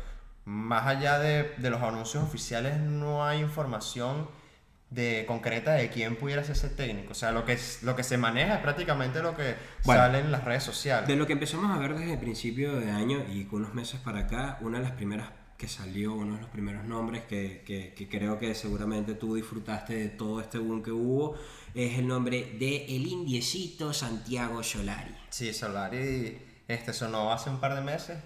más 0.45 0.87
allá 0.87 1.19
de, 1.19 1.53
de 1.59 1.71
los 1.71 1.81
anuncios 1.83 2.25
oficiales 2.25 2.79
no 2.79 3.25
hay 3.25 3.41
información 3.41 4.29
de 4.91 5.25
concreta 5.27 5.73
de 5.73 5.91
quién 5.91 6.17
pudiera 6.17 6.43
ser 6.45 6.57
ese 6.57 6.69
técnico. 6.71 7.13
O 7.13 7.15
sea, 7.15 7.31
lo 7.33 7.45
que, 7.45 7.53
es, 7.53 7.83
lo 7.83 7.95
que 7.95 8.03
se 8.03 8.17
maneja 8.17 8.55
es 8.55 8.61
prácticamente 8.61 9.21
lo 9.21 9.37
que 9.37 9.55
Bueno, 9.85 10.01
sale 10.03 10.21
en 10.21 10.33
las 10.33 10.45
redes 10.45 10.63
sociales. 10.63 11.07
De 11.09 11.17
lo 11.17 11.27
que 11.27 11.35
empezamos 11.35 11.71
a 11.71 11.79
ver 11.79 11.95
desde 11.95 12.15
el 12.15 12.19
principio 12.19 12.79
de 12.81 12.91
año 12.91 13.23
y 13.31 13.45
con 13.45 13.61
unos 13.61 13.75
meses 13.75 14.01
para 14.01 14.21
acá, 14.21 14.59
una 14.63 14.79
de 14.79 14.85
las 14.85 14.93
primeras 14.93 15.29
que 15.59 15.67
salió, 15.69 16.15
uno 16.15 16.37
de 16.37 16.41
los 16.41 16.51
primeros 16.51 16.85
nombres 16.85 17.25
que, 17.25 17.63
que- 17.67 17.93
que 17.93 18.09
creo 18.09 18.39
que 18.39 18.55
seguramente 18.55 19.15
tú 19.15 19.35
disfrutaste 19.35 19.95
de 19.97 20.09
todo 20.09 20.41
este 20.41 20.59
boom 20.59 20.83
que 20.85 20.93
hubo, 20.93 21.37
es 21.75 21.99
el 21.99 22.07
nombre 22.07 22.55
de 22.59 22.85
el 22.87 23.07
indiecito 23.09 23.93
Santiago 23.93 24.63
Solari. 24.63 25.15
Sí, 25.31 25.53
Solari 25.53 26.39
este, 26.69 26.93
sonó 26.93 27.33
hace 27.33 27.51
un 27.51 27.59
par 27.61 27.75
de 27.75 27.81
meses. 27.81 28.17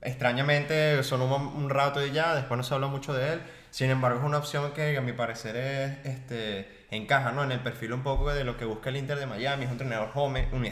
Extrañamente 0.00 1.02
sonó 1.02 1.24
un, 1.34 1.46
un 1.64 1.70
rato 1.70 2.04
y 2.06 2.12
ya, 2.12 2.34
después 2.34 2.56
no 2.56 2.62
se 2.64 2.74
habló 2.74 2.88
mucho 2.88 3.12
de 3.14 3.34
él. 3.34 3.42
Sin 3.70 3.90
embargo, 3.90 4.18
es 4.20 4.24
una 4.24 4.38
opción 4.38 4.72
que 4.72 4.96
a 4.96 5.00
mi 5.00 5.12
parecer 5.12 5.56
es, 5.56 6.06
este, 6.06 6.86
encaja 6.90 7.32
¿no? 7.32 7.42
en 7.44 7.52
el 7.52 7.60
perfil 7.60 7.92
un 7.92 8.02
poco 8.02 8.32
de 8.32 8.44
lo 8.44 8.56
que 8.56 8.64
busca 8.64 8.88
el 8.90 8.96
Inter 8.96 9.18
de 9.18 9.26
Miami. 9.26 9.64
Es 9.64 9.68
un 9.68 9.72
entrenador 9.74 10.10
joven, 10.10 10.48
un, 10.52 10.62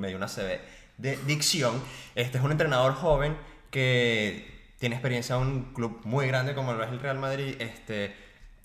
me 0.00 0.08
dio 0.08 0.16
una 0.16 0.26
CB 0.26 0.58
de 0.98 1.16
dicción. 1.26 1.82
Este 2.14 2.38
es 2.38 2.44
un 2.44 2.50
entrenador 2.52 2.94
joven 2.94 3.36
que 3.70 4.58
tiene 4.78 4.96
experiencia 4.96 5.36
en 5.36 5.42
un 5.42 5.74
club 5.74 6.00
muy 6.04 6.26
grande 6.26 6.54
como 6.54 6.72
lo 6.72 6.82
es 6.84 6.90
el 6.90 7.00
Real 7.00 7.18
Madrid. 7.18 7.54
Este, 7.58 8.14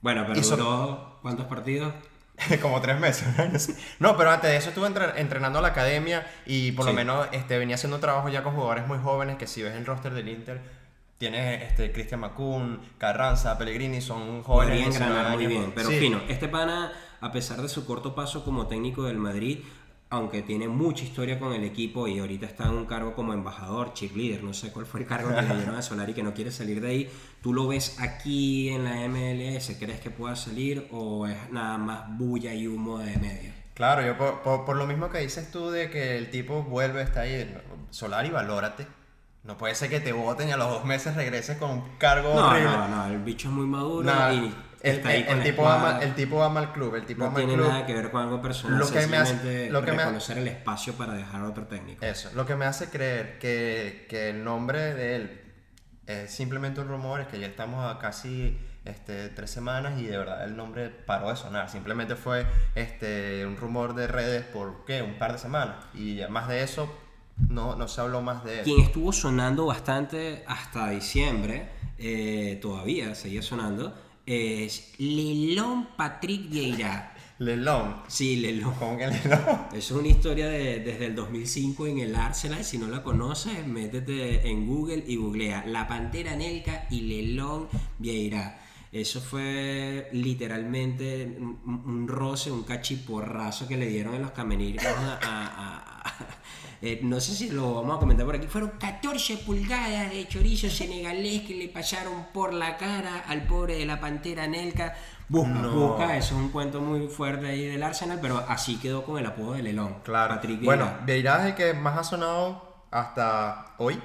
Bueno, 0.01 0.23
pero 0.27 0.39
Hizo- 0.39 1.19
¿cuántos 1.21 1.45
partidos? 1.45 1.93
como 2.61 2.81
tres 2.81 2.99
meses. 2.99 3.75
no, 3.99 4.17
pero 4.17 4.31
antes 4.31 4.49
de 4.49 4.57
eso 4.57 4.69
estuve 4.69 4.87
entre- 4.87 5.19
entrenando 5.21 5.59
a 5.59 5.61
la 5.61 5.69
academia 5.69 6.25
y 6.45 6.71
por 6.73 6.85
Sí. 6.85 6.91
lo 6.91 6.95
menos 6.95 7.27
este, 7.31 7.57
venía 7.57 7.75
haciendo 7.75 7.99
trabajo 7.99 8.29
ya 8.29 8.43
con 8.43 8.53
jugadores 8.55 8.87
muy 8.87 8.97
jóvenes 8.99 9.37
que 9.37 9.47
si 9.47 9.63
ves 9.63 9.73
el 9.75 9.85
roster 9.85 10.13
del 10.13 10.27
Inter, 10.29 10.61
tienes 11.17 11.63
este, 11.63 11.91
Cristian 11.93 12.19
Macun, 12.19 12.81
Carranza, 12.97 13.57
Pellegrini, 13.57 14.01
son 14.01 14.43
jóvenes. 14.43 14.73
Podría 14.73 14.83
de 14.85 14.89
19 14.89 15.11
engranar 15.11 15.37
muy 15.37 15.47
bien. 15.47 15.71
Pero 15.73 15.89
Sí. 15.89 15.97
fino, 15.99 16.21
este 16.27 16.47
pana, 16.49 16.91
a 17.21 17.31
pesar 17.31 17.61
de 17.61 17.69
su 17.69 17.85
corto 17.85 18.13
paso 18.15 18.43
como 18.43 18.67
técnico 18.67 19.03
del 19.03 19.17
Madrid, 19.17 19.59
aunque 20.09 20.41
tiene 20.43 20.67
mucha 20.67 21.03
historia 21.03 21.39
con 21.39 21.53
el 21.53 21.63
equipo 21.63 22.07
y 22.07 22.19
ahorita 22.19 22.45
está 22.45 22.65
en 22.65 22.71
un 22.75 22.85
cargo 22.85 23.15
como 23.15 23.33
embajador, 23.33 23.93
cheerleader, 23.93 24.43
no 24.43 24.53
sé 24.53 24.71
cuál 24.71 24.85
fue 24.85 25.01
el 25.01 25.07
cargo 25.07 25.35
que 25.35 25.41
le 25.41 25.55
dieron 25.55 25.75
a 25.75 25.81
Solari 25.81 26.13
que 26.13 26.23
no 26.23 26.33
quiere 26.33 26.51
salir 26.51 26.79
de 26.79 26.87
ahí, 26.89 27.09
¿tú 27.41 27.53
lo 27.53 27.67
ves 27.67 27.97
aquí 27.99 28.69
en 28.69 28.83
la 28.83 29.07
MLS? 29.07 29.75
¿Crees 29.79 29.99
que 29.99 30.11
pueda 30.11 30.35
salir 30.35 30.87
o 30.91 31.25
es 31.27 31.35
nada 31.51 31.77
más 31.77 32.17
bulla 32.17 32.53
y 32.53 32.67
humo 32.67 32.99
de 32.99 33.17
medio? 33.17 33.51
Claro, 33.73 34.05
yo 34.05 34.17
por, 34.17 34.41
por- 34.41 34.63
por 34.63 34.75
lo 34.77 34.85
mismo 34.87 35.09
que 35.09 35.17
dices 35.19 35.51
tú 35.51 35.69
de 35.69 35.89
que 35.89 36.17
el 36.17 36.29
tipo 36.29 36.63
vuelve, 36.63 37.01
está 37.01 37.21
ahí, 37.21 37.53
Solari, 37.89 38.29
valórate. 38.29 38.87
No 39.43 39.57
puede 39.57 39.75
ser 39.75 39.89
que 39.89 39.99
te 39.99 40.11
voten 40.13 40.49
y 40.49 40.51
a 40.53 40.57
los 40.57 40.69
dos 40.69 40.85
meses 40.85 41.15
regreses 41.15 41.57
con 41.57 41.69
un 41.71 41.83
cargo 41.99 42.33
No, 42.33 42.47
horrible. 42.47 42.71
no, 42.71 42.87
no, 42.87 43.05
el 43.07 43.19
bicho 43.19 43.49
es 43.49 43.53
muy 43.53 43.67
maduro 43.67 44.09
y 44.33 44.51
el, 44.89 44.95
está 44.97 45.09
ahí 45.09 45.25
el- 45.27 45.37
el 45.37 45.43
tipo 45.43 45.67
ama, 45.67 45.99
el 46.01 46.15
tipo 46.15 46.43
ama 46.43 46.59
al 46.61 46.71
club, 46.71 46.95
el 46.95 47.05
tipo 47.05 47.19
no 47.21 47.27
ama 47.27 47.37
tiene 47.37 47.53
club. 47.53 47.67
nada 47.67 47.85
que 47.85 47.93
ver 47.93 48.11
con 48.11 48.21
algo 48.21 48.41
personal, 48.41 48.79
Lo 48.79 48.89
que 48.89 49.07
me 49.07 49.17
hace- 49.17 49.69
lo 49.69 49.83
que 49.83 49.91
me 49.91 49.97
ha- 49.97 50.05
reconocer 50.05 50.37
el 50.37 50.47
espacio 50.47 50.93
para 50.93 51.13
dejar 51.13 51.41
a 51.41 51.47
otro 51.49 51.65
técnico. 51.67 52.05
Eso, 52.05 52.29
lo 52.35 52.45
que 52.45 52.55
me 52.55 52.65
hace 52.65 52.89
creer 52.89 53.37
que, 53.39 54.05
que 54.09 54.29
el 54.29 54.43
nombre 54.43 54.93
de 54.93 55.15
él 55.15 55.41
es 56.07 56.31
simplemente 56.31 56.81
un 56.81 56.87
rumor, 56.87 57.19
es 57.21 57.27
que 57.27 57.39
ya 57.39 57.47
estamos 57.47 57.83
a 57.93 57.97
casi 57.99 58.57
este, 58.85 59.29
tres 59.29 59.49
semanas 59.49 59.99
y 59.99 60.03
de 60.05 60.15
verdad 60.17 60.43
el 60.45 60.55
nombre 60.55 60.89
paró 60.91 61.29
de 61.29 61.35
sonar. 61.35 61.69
Simplemente 61.71 62.15
fue 62.15 62.45
este, 62.75 63.43
un 63.45 63.57
rumor 63.57 63.95
de 63.95 64.05
redes 64.05 64.43
por 64.43 64.85
¿qué? 64.85 65.01
un 65.01 65.17
par 65.17 65.31
de 65.31 65.37
semanas 65.39 65.77
y 65.95 66.19
más 66.29 66.47
de 66.47 66.61
eso 66.61 66.95
no, 67.49 67.75
no 67.75 67.87
se 67.87 67.99
habló 68.01 68.21
más 68.21 68.43
de 68.43 68.59
él. 68.59 68.63
Quien 68.63 68.81
estuvo 68.81 69.11
sonando 69.11 69.65
bastante 69.65 70.43
hasta 70.47 70.89
diciembre, 70.91 71.69
eh, 71.97 72.59
todavía 72.61 73.15
seguía 73.15 73.41
sonando, 73.41 73.95
es 74.25 74.93
Lelón 74.97 75.89
Patrick 75.97 76.49
Vieira. 76.49 77.11
Lelón. 77.39 77.97
Sí, 78.07 78.37
Lelón. 78.37 78.73
¿Cómo 78.75 78.97
que 78.97 79.07
Lelón? 79.07 79.39
Es 79.73 79.91
una 79.91 80.07
historia 80.07 80.47
de- 80.47 80.79
desde 80.79 81.07
el 81.07 81.15
2005 81.15 81.87
en 81.87 81.99
el 81.99 82.15
Arsenal. 82.15 82.63
Si 82.63 82.77
no 82.77 82.87
la 82.87 83.03
conoces, 83.03 83.65
métete 83.67 84.47
en 84.47 84.65
Google 84.67 85.03
y 85.05 85.17
googlea 85.17 85.65
La 85.67 85.87
Pantera 85.87 86.35
Nelka 86.35 86.87
y 86.89 87.01
Lelón 87.01 87.67
Vieira. 87.99 88.61
Eso 88.91 89.19
fue 89.19 90.07
literalmente 90.13 91.35
un, 91.37 91.59
un 91.85 92.07
roce, 92.07 92.49
un 92.51 92.63
cachiporrazo 92.63 93.67
que 93.67 93.75
le 93.75 93.87
dieron 93.87 94.15
en 94.15 94.21
los 94.21 94.31
camerinos 94.31 94.85
a... 94.85 95.19
a- 95.21 95.99
a- 96.09 96.27
eh, 96.81 96.99
no 97.03 97.19
sé 97.19 97.33
si 97.33 97.49
lo 97.49 97.75
vamos 97.75 97.97
a 97.97 97.99
comentar 97.99 98.25
por 98.25 98.35
aquí. 98.35 98.47
Fueron 98.47 98.71
14 98.79 99.37
pulgadas 99.37 100.11
de 100.11 100.27
chorizo 100.27 100.69
senegalés 100.69 101.41
que 101.43 101.55
le 101.55 101.67
pasaron 101.69 102.27
por 102.33 102.53
la 102.53 102.77
cara 102.77 103.23
al 103.27 103.43
pobre 103.47 103.77
de 103.77 103.85
la 103.85 103.99
Pantera 103.99 104.47
Nelka. 104.47 104.93
Busca, 105.27 105.49
No. 105.53 105.71
busca, 105.71 106.17
eso 106.17 106.35
es 106.35 106.41
un 106.41 106.49
cuento 106.49 106.81
muy 106.81 107.07
fuerte 107.07 107.47
ahí 107.47 107.65
del 107.65 107.81
Arsenal, 107.81 108.19
pero 108.21 108.37
así 108.47 108.77
quedó 108.77 109.03
con 109.03 109.17
el 109.17 109.25
apodo 109.25 109.53
de 109.53 109.63
Lelón. 109.63 109.95
Claro. 110.03 110.35
Patrick 110.35 110.63
bueno, 110.63 110.91
Vieira 111.05 111.39
es 111.39 111.45
el 111.47 111.55
que 111.55 111.73
más 111.73 111.97
ha 111.97 112.03
sonado 112.03 112.85
hasta 112.91 113.73
hoy. 113.79 113.99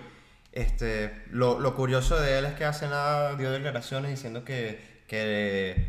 Este, 0.52 1.24
lo, 1.30 1.60
lo 1.60 1.74
curioso 1.76 2.18
de 2.18 2.38
él 2.38 2.44
es 2.46 2.54
que 2.54 2.64
hace 2.64 2.86
nada 2.88 3.36
dio 3.36 3.50
declaraciones 3.52 4.10
diciendo 4.10 4.44
que, 4.44 5.02
que, 5.06 5.86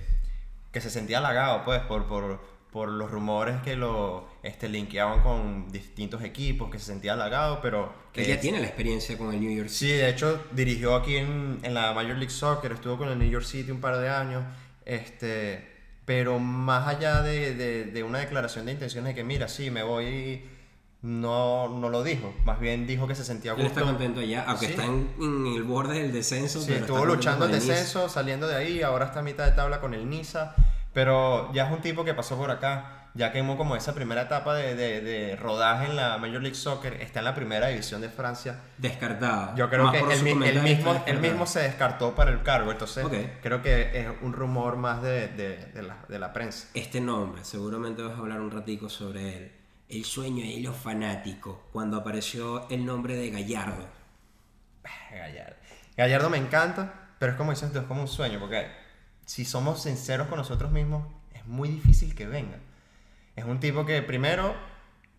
que 0.71 0.81
se 0.81 0.89
sentía 0.89 1.17
halagado 1.19 1.63
pues, 1.65 1.79
por, 1.81 2.07
por, 2.07 2.41
por 2.71 2.89
los 2.89 3.09
rumores 3.09 3.59
que 3.63 3.75
lo 3.75 4.27
este, 4.43 4.67
linkeaban 4.69 5.21
con 5.21 5.71
distintos 5.71 6.23
equipos, 6.23 6.69
que 6.71 6.79
se 6.79 6.85
sentía 6.85 7.13
halagado, 7.13 7.61
pero 7.61 7.93
que 8.11 8.25
ya 8.25 8.39
tiene 8.39 8.59
la 8.59 8.65
experiencia 8.67 9.17
con 9.17 9.33
el 9.33 9.39
New 9.39 9.55
York 9.55 9.69
City. 9.69 9.91
Sí, 9.91 9.97
de 9.97 10.09
hecho 10.09 10.43
dirigió 10.51 10.95
aquí 10.95 11.17
en, 11.17 11.59
en 11.63 11.73
la 11.73 11.93
Major 11.93 12.15
League 12.15 12.29
Soccer, 12.31 12.71
estuvo 12.71 12.97
con 12.97 13.09
el 13.09 13.19
New 13.19 13.29
York 13.29 13.45
City 13.45 13.69
un 13.71 13.79
par 13.81 13.97
de 13.97 14.09
años, 14.09 14.43
este, 14.85 15.69
pero 16.05 16.39
más 16.39 16.87
allá 16.87 17.21
de, 17.21 17.53
de- 17.55 17.85
de 17.85 18.03
una 18.03 18.19
declaración 18.19 18.65
de 18.65 18.71
intenciones 18.73 19.09
de 19.09 19.15
que 19.15 19.23
mira, 19.23 19.47
sí, 19.47 19.69
me 19.69 19.83
voy, 19.83 20.43
no, 21.03 21.69
no 21.69 21.89
lo 21.89 22.03
dijo, 22.03 22.33
más 22.43 22.59
bien 22.59 22.85
dijo 22.87 23.07
que 23.07 23.15
se 23.15 23.23
sentía 23.23 23.53
a 23.53 23.55
Él 23.55 23.61
está 23.67 23.81
gusto. 23.81 23.93
contento 23.95 24.19
allá, 24.21 24.43
aunque 24.47 24.65
Sí. 24.67 24.71
está 24.73 24.85
en, 24.85 25.09
en 25.19 25.47
el 25.55 25.63
borde 25.63 25.99
del 26.01 26.11
descenso. 26.11 26.61
Sí, 26.61 26.73
estuvo 26.73 27.05
luchando 27.05 27.45
el 27.45 27.51
descenso, 27.51 28.09
saliendo 28.09 28.47
de 28.47 28.55
ahí, 28.55 28.81
ahora 28.81 29.05
está 29.05 29.19
a 29.19 29.23
mitad 29.23 29.45
de 29.45 29.51
tabla 29.53 29.79
con 29.79 29.93
el 29.93 30.09
Niza, 30.09 30.55
pero 30.93 31.51
ya 31.53 31.67
es 31.67 31.71
un 31.71 31.81
tipo 31.81 32.03
que 32.03 32.13
pasó 32.13 32.37
por 32.37 32.51
acá, 32.51 33.00
ya 33.13 33.31
quemó 33.31 33.57
como 33.57 33.75
esa 33.75 33.93
primera 33.93 34.21
etapa 34.23 34.53
de, 34.55 34.75
de- 34.75 35.01
de 35.01 35.35
rodaje 35.35 35.85
en 35.87 35.95
la 35.95 36.17
Major 36.17 36.41
League 36.41 36.55
Soccer, 36.55 36.93
está 37.01 37.19
en 37.19 37.25
la 37.25 37.35
primera 37.35 37.67
división 37.67 37.99
de 38.01 38.09
Francia, 38.09 38.59
Descartado. 38.77 39.55
yo 39.55 39.69
creo 39.69 39.83
Más 39.83 39.93
que 39.93 39.99
él, 39.99 40.11
él 40.43 40.61
mismo, 40.61 41.03
él 41.05 41.19
mismo 41.19 41.45
se 41.45 41.59
descartó 41.61 42.15
para 42.15 42.31
el 42.31 42.41
cargo, 42.43 42.71
entonces 42.71 43.03
Ok. 43.05 43.13
creo 43.41 43.61
que 43.61 43.99
es 44.01 44.07
un 44.21 44.33
rumor 44.33 44.77
más 44.77 45.01
de, 45.01 45.27
de- 45.29 45.57
de 45.73 45.81
la, 45.83 45.97
de 46.07 46.19
la 46.19 46.31
prensa. 46.33 46.67
Este 46.73 47.01
nombre, 47.01 47.43
seguramente 47.43 48.01
vas 48.01 48.13
a 48.13 48.17
hablar 48.19 48.39
un 48.41 48.51
ratico 48.51 48.89
sobre 48.89 49.37
él. 49.37 49.51
El 49.89 50.05
sueño 50.05 50.45
de 50.45 50.61
los 50.61 50.77
fanáticos, 50.77 51.57
cuando 51.73 51.97
apareció 51.97 52.69
el 52.69 52.85
nombre 52.85 53.15
de 53.17 53.29
Gallardo. 53.29 53.87
Gallardo. 55.11 55.55
Gallardo 55.97 56.29
me 56.29 56.37
encanta, 56.37 57.09
pero 57.19 57.33
es 57.33 57.37
como 57.37 57.51
dices 57.51 57.71
tú, 57.73 57.79
es 57.79 57.85
como 57.85 58.01
un 58.01 58.07
sueño, 58.07 58.39
porque 58.39 58.67
si 59.25 59.43
somos 59.45 59.83
sinceros 59.83 60.27
con 60.27 60.37
nosotros 60.37 60.71
mismos, 60.71 61.05
es 61.33 61.45
muy 61.45 61.69
difícil 61.69 62.15
que 62.15 62.25
venga. 62.25 62.57
Es 63.35 63.45
un 63.45 63.59
tipo 63.59 63.85
que 63.85 64.01
primero 64.01 64.55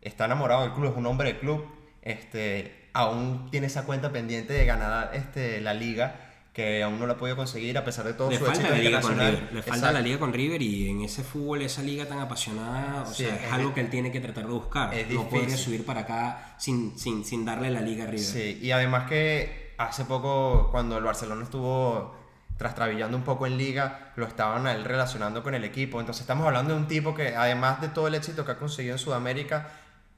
está 0.01 0.25
enamorado 0.27 0.63
del 0.63 0.73
club, 0.73 0.91
es 0.91 0.97
un 0.97 1.07
hombre 1.07 1.29
del 1.33 1.39
club, 1.41 1.65
este, 2.03 2.89
aún 2.93 3.49
tiene 3.51 3.67
esa 3.69 3.85
cuenta 3.85 4.13
pendiente 4.13 4.53
de 4.53 4.65
ganar 4.67 5.11
este, 5.15 5.61
la 5.61 5.75
liga, 5.75 6.29
que 6.53 6.83
aún 6.83 7.01
no 7.01 7.07
la 7.07 7.15
ha 7.15 7.17
podido 7.17 7.35
conseguir 7.37 7.79
a 7.79 7.85
pesar 7.85 8.05
de 8.05 8.13
todo 8.13 8.29
Le 8.29 8.37
su 8.39 8.45
falta 8.45 8.69
la 8.69 8.77
liga 8.77 9.01
con. 9.01 9.13
River. 9.19 9.33
Le 9.55 9.63
falta 9.63 9.77
Exacto. 9.77 9.93
la 9.95 10.01
liga 10.03 10.19
con 10.19 10.33
River 10.35 10.61
y 10.61 10.91
en 10.91 11.01
ese 11.01 11.23
fútbol, 11.23 11.63
esa 11.63 11.83
liga 11.83 12.07
tan 12.07 12.19
apasionada, 12.19 13.03
o 13.05 13.07
Sí, 13.07 13.25
sea, 13.25 13.37
es- 13.37 13.45
es 13.45 13.53
algo 13.53 13.73
que 13.73 13.81
él 13.81 13.89
tiene 13.89 14.13
que 14.13 14.21
tratar 14.21 14.45
de 14.47 14.53
buscar. 14.53 14.93
es 14.93 15.09
no 15.09 15.29
puede 15.31 15.47
difícil. 15.47 15.65
subir 15.65 15.87
para 15.87 16.01
acá 16.01 16.55
sin, 16.59 16.99
sin, 16.99 17.25
sin 17.25 17.47
darle 17.47 17.71
la 17.71 17.81
liga 17.81 18.05
a 18.05 18.07
River. 18.09 18.21
Sí, 18.27 18.59
y 18.61 18.71
además 18.71 19.09
que 19.09 19.73
hace 19.79 20.05
poco, 20.05 20.69
cuando 20.71 20.99
el 20.99 21.05
Barcelona 21.05 21.45
estuvo 21.45 22.15
trastrabillando 22.63 23.17
un 23.17 23.25
poco 23.25 23.49
en 23.49 23.59
liga, 23.59 24.13
lo 24.15 24.25
estaban 24.25 24.69
a 24.69 24.73
él 24.73 24.85
relacionando 24.85 25.43
con 25.43 25.57
el 25.57 25.65
equipo. 25.65 25.99
Entonces 25.99 26.21
estamos 26.21 26.47
hablando 26.47 26.75
de 26.75 26.79
un 26.79 26.87
tipo 26.87 27.13
que, 27.13 27.35
además 27.35 27.81
de 27.81 27.89
todo 27.89 28.07
el 28.07 28.15
éxito 28.15 28.45
que 28.45 28.53
ha 28.53 28.57
conseguido 28.57 28.95
en 28.95 29.01
Sudamérica, 29.01 29.69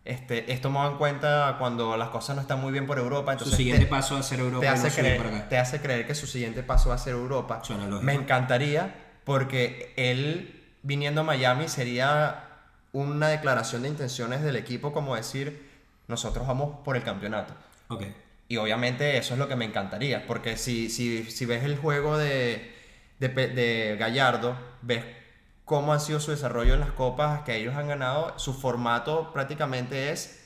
este, 0.05 0.53
es 0.53 0.61
tomado 0.61 0.91
en 0.91 0.99
cuenta 0.99 1.57
cuando 1.59 1.97
las 1.97 2.11
cosas 2.11 2.37
no 2.37 2.43
están 2.43 2.61
muy 2.61 2.71
bien 2.71 2.87
por 2.87 2.99
Europa. 2.99 3.33
Su 3.33 3.39
Entonces 3.39 3.57
siguiente 3.57 3.87
te, 3.87 3.91
paso 3.91 4.13
va 4.13 4.21
a 4.21 4.23
ser 4.23 4.41
Europa 4.41 4.61
te 4.61 4.67
no 4.67 4.73
hace, 4.75 4.91
para 4.91 4.95
creer, 4.95 5.21
acá. 5.27 5.49
te 5.49 5.57
hace 5.57 5.81
creer 5.81 6.07
que 6.07 6.15
su 6.15 6.27
siguiente 6.27 6.63
paso 6.63 6.91
va 6.91 6.97
a 6.97 6.99
ser 6.99 7.15
Europa. 7.15 7.63
Me 8.03 8.13
encantaría 8.13 8.95
porque 9.25 9.95
él 9.97 10.63
viniendo 10.83 11.23
a 11.23 11.25
Miami 11.25 11.69
sería 11.69 12.45
una 12.93 13.29
declaración 13.29 13.81
de 13.83 13.89
intenciones 13.89 14.43
del 14.43 14.57
equipo 14.57 14.93
como 14.93 15.17
decir, 15.17 15.67
nosotros 16.09 16.47
vamos 16.47 16.77
por 16.85 16.97
el 16.97 17.03
campeonato. 17.03 17.55
Ok. 17.89 18.05
Y 18.49 18.57
obviamente 18.59 19.17
eso 19.17 19.35
es 19.35 19.41
lo 19.41 19.49
que 19.49 19.57
me 19.57 19.65
encantaría, 19.65 20.27
porque 20.27 20.57
si, 20.57 20.91
si, 20.91 21.25
si 21.31 21.47
ves 21.47 21.65
el 21.65 21.77
juego 21.79 22.19
de, 22.19 22.73
de, 23.19 23.29
de 23.29 23.97
Gallardo, 23.99 24.57
ves 24.83 25.05
cómo 25.65 25.93
ha 25.95 25.99
sido 25.99 26.21
su 26.21 26.31
desarrollo 26.31 26.75
en 26.75 26.81
las 26.81 26.93
copas 26.93 27.43
que 27.43 27.57
ellos 27.57 27.75
han 27.75 27.89
ganado, 27.89 28.39
su 28.39 28.53
formato 28.55 29.33
prácticamente 29.33 30.11
es 30.11 30.44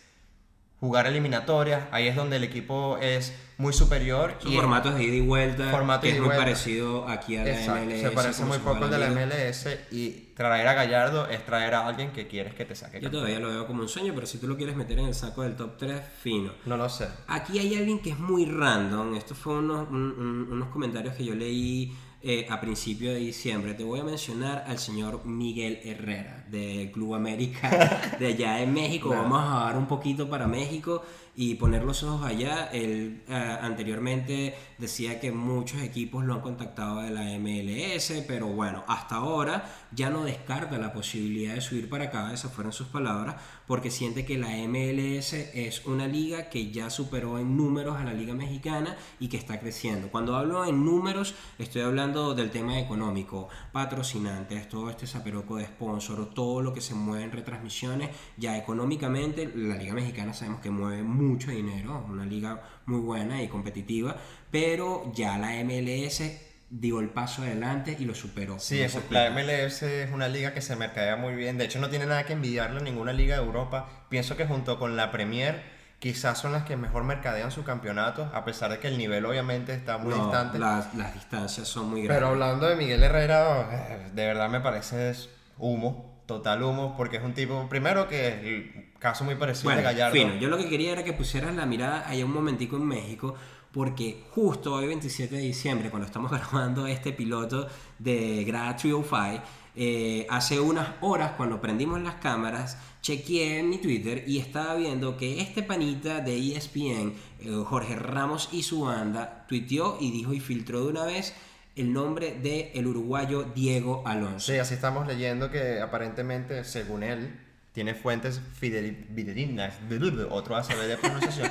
jugar 0.81 1.07
eliminatorias, 1.07 1.83
ahí 1.91 2.07
es 2.07 2.15
donde 2.17 2.37
el 2.37 2.45
equipo 2.45 2.99
es 3.01 3.35
muy 3.57 3.73
superior. 3.73 4.35
Su 4.39 4.49
y 4.51 4.55
formato 4.57 4.91
es 4.91 4.95
de 4.95 5.03
ida 5.05 5.17
y 5.17 5.21
vuelta, 5.21 5.71
Formato 5.73 6.03
que 6.03 6.11
es 6.11 6.17
muy 6.19 6.27
vuelta. 6.27 6.45
parecido 6.45 7.09
aquí 7.09 7.37
a 7.37 7.43
la 7.43 7.51
Exacto, 7.51 7.85
MLS. 7.85 8.01
se 8.01 8.11
parece 8.13 8.45
muy 8.45 8.59
poco 8.59 8.85
al 8.85 8.91
de 8.91 8.99
la. 8.99 9.09
MLS 9.11 9.67
y 9.91 10.11
traer 10.37 10.69
a 10.69 10.75
Gallardo 10.75 11.29
es 11.29 11.45
traer 11.45 11.75
a 11.75 11.87
alguien 11.89 12.13
que 12.13 12.29
quieres 12.29 12.55
que 12.55 12.65
te 12.65 12.77
saque. 12.77 13.01
Yo 13.01 13.11
todavía 13.11 13.41
lo 13.41 13.49
veo 13.49 13.67
como 13.67 13.83
un 13.83 13.89
sueño, 13.89 14.13
pero 14.15 14.29
si 14.29 14.39
tú 14.39 14.47
lo 14.47 14.57
quieres 14.57 14.77
meter 14.77 15.01
en 15.01 15.07
el 15.07 15.15
saco 15.15 15.43
del 15.43 15.57
top 15.57 15.77
3, 15.77 16.01
fino. 16.23 16.53
No 16.67 16.77
lo 16.77 16.89
sé. 16.89 17.09
Aquí 17.27 17.59
hay 17.59 17.75
alguien 17.77 17.99
que 18.01 18.11
es 18.11 18.19
muy 18.21 18.45
random. 18.47 19.17
Estos 19.17 19.37
fueron 19.37 19.65
unos, 19.71 19.89
un- 19.91 19.97
un- 20.17 20.49
unos 20.53 20.69
comentarios 20.69 21.17
que 21.17 21.25
yo 21.25 21.35
leí 21.35 21.93
eh, 22.21 22.47
a 22.51 22.61
principio 22.61 23.13
de 23.13 23.21
diciembre. 23.21 23.75
Te 23.75 23.85
voy 23.85 24.01
a 24.01 24.05
mencionar 24.05 24.65
al 24.67 24.79
señor 24.79 25.25
Miguel 25.25 25.81
Herrera 25.85 26.45
del 26.51 26.91
Club 26.91 27.15
América 27.15 28.17
de 28.19 28.27
allá 28.27 28.61
en 28.61 28.73
México. 28.73 29.11
Vamos 29.11 29.41
a 29.41 29.65
dar 29.67 29.77
un 29.77 29.87
poquito 29.87 30.29
para 30.29 30.47
México 30.47 31.03
y 31.41 31.55
poner 31.55 31.85
los 31.85 32.03
ojos 32.03 32.27
allá. 32.27 32.69
Él 32.73 33.23
eh, 33.29 33.59
anteriormente 33.63 34.57
decía 34.77 35.21
que 35.21 35.31
muchos 35.31 35.81
equipos 35.83 36.25
lo 36.25 36.35
han 36.35 36.41
contactado 36.41 37.01
de 37.01 37.11
la 37.11 37.23
MLS, 37.39 38.25
pero 38.27 38.49
bueno, 38.49 38.83
hasta 38.89 39.17
ahora 39.17 39.71
ya 39.93 40.11
no 40.11 40.25
descarta 40.25 40.79
la 40.79 40.93
posibilidad 40.93 41.55
de 41.55 41.61
subir 41.61 41.89
para 41.89 42.07
acá, 42.07 42.33
esas 42.33 42.53
fueron 42.53 42.73
sus 42.73 42.89
palabras, 42.89 43.37
porque 43.69 43.93
siente 43.93 44.25
que 44.25 44.37
la 44.37 44.49
MLS 44.67 45.33
es 45.33 45.87
una 45.87 46.09
liga 46.09 46.51
que 46.51 46.73
ya 46.73 46.91
superó 46.91 47.39
en 47.39 47.57
números 47.57 47.97
a 47.97 48.05
la 48.05 48.15
liga 48.15 48.35
mexicana 48.35 48.97
y 49.21 49.29
que 49.29 49.37
está 49.37 49.61
creciendo. 49.61 50.09
Cuando 50.09 50.35
hablo 50.35 50.65
en 50.65 50.85
números, 50.85 51.37
estoy 51.57 51.83
hablando 51.83 52.35
del 52.35 52.51
tema 52.51 52.81
económico, 52.81 53.49
patrocinantes, 53.71 54.69
todo 54.69 54.91
este 54.91 55.07
zaperoco 55.07 55.57
de 55.57 55.67
sponsor, 55.67 56.35
todo 56.35 56.63
lo 56.63 56.73
que 56.73 56.81
se 56.81 56.97
mueve 56.97 57.23
en 57.23 57.31
retransmisiones, 57.31 58.11
ya 58.37 58.59
económicamente 58.59 59.49
la 59.55 59.77
liga 59.77 59.95
mexicana 59.95 60.35
sabemos 60.35 60.61
que 60.61 60.71
mueve 60.71 61.05
mucho 61.05 61.28
dinero, 61.37 62.05
una 62.09 62.25
liga 62.25 62.63
muy 62.87 63.01
buena 63.01 63.43
y 63.43 63.49
competitiva, 63.49 64.17
pero 64.51 65.13
ya 65.15 65.37
la 65.39 65.55
MLS 65.63 66.23
dio 66.71 67.01
el 67.01 67.09
paso 67.11 67.43
adelante 67.43 67.97
y 67.99 68.05
lo 68.05 68.15
superó. 68.15 68.59
Sí, 68.59 68.77
¿Cómo 68.77 68.87
es- 68.87 68.93
se 68.93 69.15
la? 69.15 69.27
MLS 69.31 69.83
es 70.05 70.11
una 70.13 70.29
liga 70.29 70.53
que 70.55 70.61
se 70.61 70.77
mercadea 70.77 71.17
muy 71.17 71.35
bien. 71.35 71.59
De 71.59 71.65
hecho, 71.65 71.79
no 71.81 71.89
tiene 71.89 72.07
nada 72.07 72.25
que 72.25 72.35
envidiarle 72.35 72.79
a 72.81 72.83
ninguna 72.83 73.13
liga 73.13 73.37
de 73.39 73.43
Europa. 73.45 73.89
Pienso 74.09 74.37
que 74.37 74.47
junto 74.47 74.79
con 74.79 74.97
la 74.97 75.11
Premier, 75.11 75.63
quizás 75.99 76.39
son 76.39 76.53
las 76.53 76.65
que 76.65 76.77
mejor 76.77 77.05
mercadean 77.05 77.51
su 77.51 77.65
campeonato, 77.65 78.31
a 78.35 78.45
pesar 78.45 78.71
de 78.71 78.79
que 78.79 78.89
el 78.89 78.99
nivel 78.99 79.25
obviamente 79.25 79.73
está 79.75 79.97
muy 79.99 80.15
No, 80.15 80.25
distante. 80.25 80.59
Las, 80.59 80.95
las 80.95 81.15
distancias 81.15 81.67
son 81.69 81.89
muy 81.91 82.03
grandes. 82.03 82.17
Pero 82.19 82.29
hablando 82.29 82.67
de 82.69 82.77
Miguel 82.77 83.03
Herrera, 83.03 83.69
eh, 83.73 84.11
de 84.15 84.27
verdad 84.27 84.49
me 84.51 84.61
parece 84.61 85.13
humo, 85.57 86.23
total 86.27 86.63
humo, 86.63 86.95
porque 86.99 87.17
es 87.17 87.23
un 87.23 87.33
tipo, 87.33 87.67
primero 87.71 88.09
que 88.09 88.88
caso 88.99 89.25
muy 89.25 89.35
parecido 89.37 89.65
Bueno, 89.65 89.79
de 89.79 89.85
Gallardo. 89.85 90.15
fino, 90.15 90.35
yo 90.37 90.49
lo 90.49 90.59
que 90.59 90.69
quería 90.69 90.93
era 90.93 91.05
que 91.05 91.13
pusieras 91.13 91.55
la 91.55 91.67
mirada 91.67 92.09
allá 92.09 92.25
un 92.25 92.33
momentico 92.33 92.77
en 92.77 92.87
México, 92.87 93.35
porque 93.73 94.25
justo 94.31 94.75
hoy 94.75 94.87
27 94.87 95.37
de 95.37 95.43
diciembre, 95.43 95.91
cuando 95.91 96.07
estamos 96.07 96.31
grabando 96.33 96.87
este 96.87 97.13
piloto 97.13 97.69
de 97.99 98.45
Grad 98.45 98.77
305, 98.77 99.43
eh, 99.81 100.27
hace 100.29 100.59
unas 100.59 100.89
horas 101.03 101.33
cuando 101.37 101.61
prendimos 101.61 102.03
las 102.03 102.17
cámaras, 102.17 102.79
chequeé 103.01 103.61
en 103.61 103.71
mi 103.71 103.79
Twitter 103.79 104.25
y 104.27 104.39
estaba 104.39 104.75
viendo 104.75 105.17
que 105.17 105.41
este 105.41 105.63
panita 105.63 106.21
de 106.21 106.57
ESPN, 106.57 107.15
eh, 107.41 107.63
Jorge 107.65 107.95
Ramos 107.95 108.49
y 108.51 108.65
su 108.65 108.81
banda, 108.81 109.45
tuiteó 109.49 109.97
y 110.01 110.11
dijo 110.11 110.33
y 110.33 110.41
filtró 110.41 110.81
de 110.81 110.89
una 110.89 111.05
vez 111.05 111.35
el 111.77 111.93
nombre 111.93 112.33
del 112.33 112.71
el 112.75 112.87
uruguayo 112.89 113.45
Diego 113.55 114.03
Alonso. 114.05 114.51
Sí, 114.51 114.59
así 114.59 114.75
estamos 114.75 115.07
leyendo 115.07 115.49
que 115.53 115.81
aparentemente, 115.81 116.65
según 116.65 117.05
él, 117.05 117.39
tiene 117.79 117.95
fuentes 117.95 118.41
fideli- 118.61 119.07
fidedignas, 119.15 119.73
otro 120.31 120.57
ACB 120.57 120.81
de 120.89 120.97
pronunciación, 120.97 121.49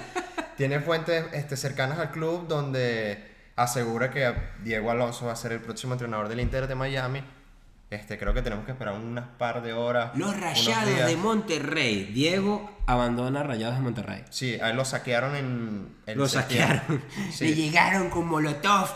tiene 0.57 0.81
fuentes 0.81 1.23
este, 1.31 1.55
cercanas 1.55 1.99
al 1.99 2.11
club 2.11 2.49
donde 2.49 3.23
asegura 3.55 4.11
que 4.11 4.33
Diego 4.61 4.91
Alonso 4.91 5.25
va 5.27 5.31
a 5.31 5.35
ser 5.37 5.53
el 5.53 5.61
próximo 5.61 5.93
entrenador 5.93 6.27
del 6.27 6.41
Inter 6.41 6.67
de 6.67 6.75
Miami 6.75 7.23
Este, 7.89 8.17
creo 8.17 8.33
que 8.33 8.41
tenemos 8.41 8.65
que 8.65 8.71
esperar 8.73 8.95
unas 8.95 9.25
par 9.37 9.61
de 9.61 9.71
horas. 9.71 10.11
Los 10.15 10.37
Rayados 10.37 11.05
de 11.07 11.15
Monterrey. 11.15 12.03
Diego 12.13 12.69
abandona 12.85 13.43
Rayados 13.43 13.75
de 13.75 13.81
Monterrey. 13.81 14.23
Sí, 14.29 14.59
a 14.61 14.71
él 14.71 14.75
lo 14.75 14.83
saquearon 14.83 15.35
en. 15.37 15.95
en 16.05 16.17
Lo 16.17 16.27
septiembre. 16.27 16.79
saquearon. 16.79 17.03
Sí. 17.31 17.45
Le 17.45 17.55
llegaron 17.55 18.09
con 18.09 18.27
Molotov 18.27 18.89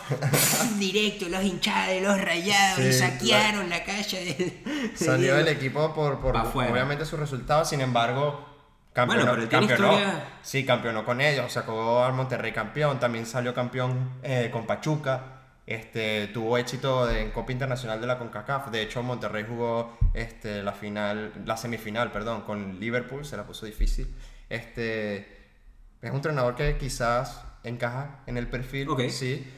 directo 0.78 1.30
los 1.30 1.44
hinchadas 1.44 1.88
de 1.90 2.02
los 2.02 2.20
rayados 2.20 2.80
y 2.80 2.92
saquearon 2.94 3.70
la 3.70 3.84
calle 3.84 4.36
del. 4.64 4.92
Salió 4.96 5.36
del 5.38 5.48
equipo 5.48 5.94
por, 5.94 6.20
por 6.20 6.36
obviamente 6.36 7.06
sus 7.06 7.18
resultados, 7.20 7.70
sin 7.70 7.80
embargo, 7.82 8.46
campeonó, 8.92 9.24
Bueno, 9.32 9.38
pero 9.50 9.50
campeonó. 9.68 9.94
historia- 9.94 10.24
Sí, 10.42 10.66
campeonó 10.66 11.06
con 11.06 11.22
ellos, 11.22 11.52
sacó 11.54 12.04
al 12.04 12.12
Monterrey 12.14 12.52
campeón, 12.52 13.00
también 13.00 13.26
salió 13.26 13.54
campeón 13.54 14.18
eh, 14.24 14.50
con 14.52 14.66
Pachuca. 14.66 15.41
Este, 15.72 16.28
tuvo 16.28 16.58
éxito 16.58 17.10
en 17.10 17.32
Copa 17.32 17.52
Internacional 17.54 18.02
de 18.02 18.08
la 18.08 18.18
CONCACAF. 18.18 18.72
De 18.72 18.82
hecho, 18.82 19.02
Monterrey 19.04 19.46
jugó 19.48 19.98
este, 20.14 20.62
la 20.64 20.74
final, 20.74 21.32
la 21.46 21.56
semifinal, 21.56 22.12
perdón, 22.12 22.42
con 22.42 22.78
Liverpool, 22.80 23.24
se 23.24 23.38
la 23.38 23.44
puso 23.46 23.66
difícil. 23.66 24.14
Este, 24.50 25.18
es 26.02 26.10
un 26.10 26.18
entrenador 26.18 26.56
que 26.56 26.78
quizás 26.78 27.42
encaja 27.64 28.20
en 28.28 28.36
el 28.38 28.48
perfil, 28.48 28.90
Ok. 28.90 29.04
sí. 29.10 29.50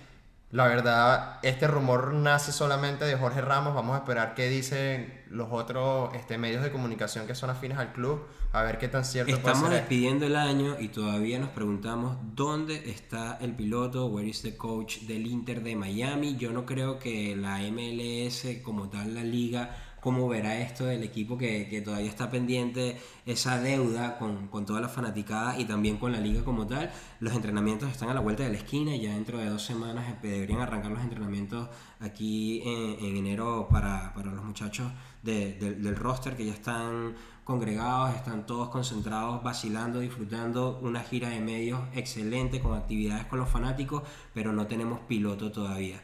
La 0.54 0.68
verdad, 0.68 1.40
este 1.42 1.66
rumor 1.66 2.14
nace 2.14 2.52
solamente 2.52 3.06
de 3.06 3.16
Jorge 3.16 3.42
Ramos. 3.42 3.74
Vamos 3.74 3.96
a 3.96 3.98
esperar 3.98 4.36
qué 4.36 4.50
dicen 4.50 5.24
los 5.32 5.48
otros 5.50 6.14
este, 6.14 6.38
medios 6.38 6.62
de 6.62 6.72
comunicación 6.72 7.26
que 7.26 7.34
son 7.34 7.50
afines 7.50 7.80
al 7.80 7.92
club. 7.92 8.28
A 8.52 8.62
ver 8.62 8.78
qué 8.78 8.88
tan 8.88 9.04
cierto 9.04 9.36
Estamos 9.36 9.72
despidiendo 9.72 10.28
el 10.28 10.36
año 10.36 10.76
y 10.80 10.90
todavía 10.90 11.40
nos 11.40 11.50
preguntamos 11.50 12.18
dónde 12.36 12.88
está 12.92 13.40
el 13.42 13.56
piloto, 13.56 14.06
where 14.06 14.30
is 14.30 14.44
the 14.44 14.56
coach 14.56 15.00
del 15.08 15.26
Inter 15.26 15.64
de 15.64 15.76
Miami. 15.76 16.36
Yo 16.36 16.52
no 16.52 16.68
creo 16.68 17.00
que 17.00 17.36
la 17.36 17.58
MLS 17.72 18.62
como 18.62 18.90
tal, 18.90 19.16
la 19.16 19.24
liga, 19.24 19.76
cómo 20.04 20.28
verá 20.28 20.60
esto 20.60 20.86
del 20.86 21.02
equipo 21.04 21.38
que, 21.38 21.82
todavía 21.84 22.10
está 22.10 22.30
pendiente 22.30 23.00
esa 23.26 23.60
deuda 23.62 24.18
con, 24.20 24.48
con 24.50 24.66
toda 24.66 24.82
la 24.82 24.90
fanaticada 24.90 25.58
y 25.58 25.64
también 25.64 25.98
con 25.98 26.12
la 26.12 26.20
liga 26.20 26.44
como 26.44 26.68
tal. 26.68 26.92
Los 27.22 27.34
entrenamientos 27.34 27.90
están 27.90 28.10
a 28.10 28.14
la 28.14 28.20
vuelta 28.20 28.44
de 28.44 28.50
la 28.50 28.58
esquina, 28.58 28.96
ya 28.98 29.14
dentro 29.14 29.38
de 29.38 29.46
dos 29.50 29.64
semanas 29.64 30.04
eh, 30.10 30.28
deberían 30.28 30.60
arrancar 30.60 30.92
los 30.92 31.02
entrenamientos 31.02 31.70
aquí 32.02 32.62
en, 32.66 33.06
en 33.06 33.16
enero 33.18 33.68
para, 33.72 34.14
para 34.14 34.32
los 34.32 34.44
muchachos 34.44 34.92
de- 35.24 35.54
del- 35.54 35.82
del 35.82 35.96
roster 35.96 36.36
que 36.36 36.46
ya 36.46 36.54
están 36.54 37.16
congregados, 37.46 38.16
están 38.16 38.46
todos 38.46 38.70
concentrados, 38.70 39.42
vacilando, 39.44 40.00
disfrutando 40.00 40.80
una 40.82 41.02
gira 41.02 41.30
de 41.30 41.40
medios 41.40 41.80
excelente 41.94 42.60
con 42.60 42.74
actividades 42.78 43.26
con 43.26 43.40
los 43.40 43.50
fanáticos, 43.50 44.04
pero 44.34 44.52
no 44.54 44.68
tenemos 44.68 45.00
piloto 45.02 45.52
todavía. 45.52 46.02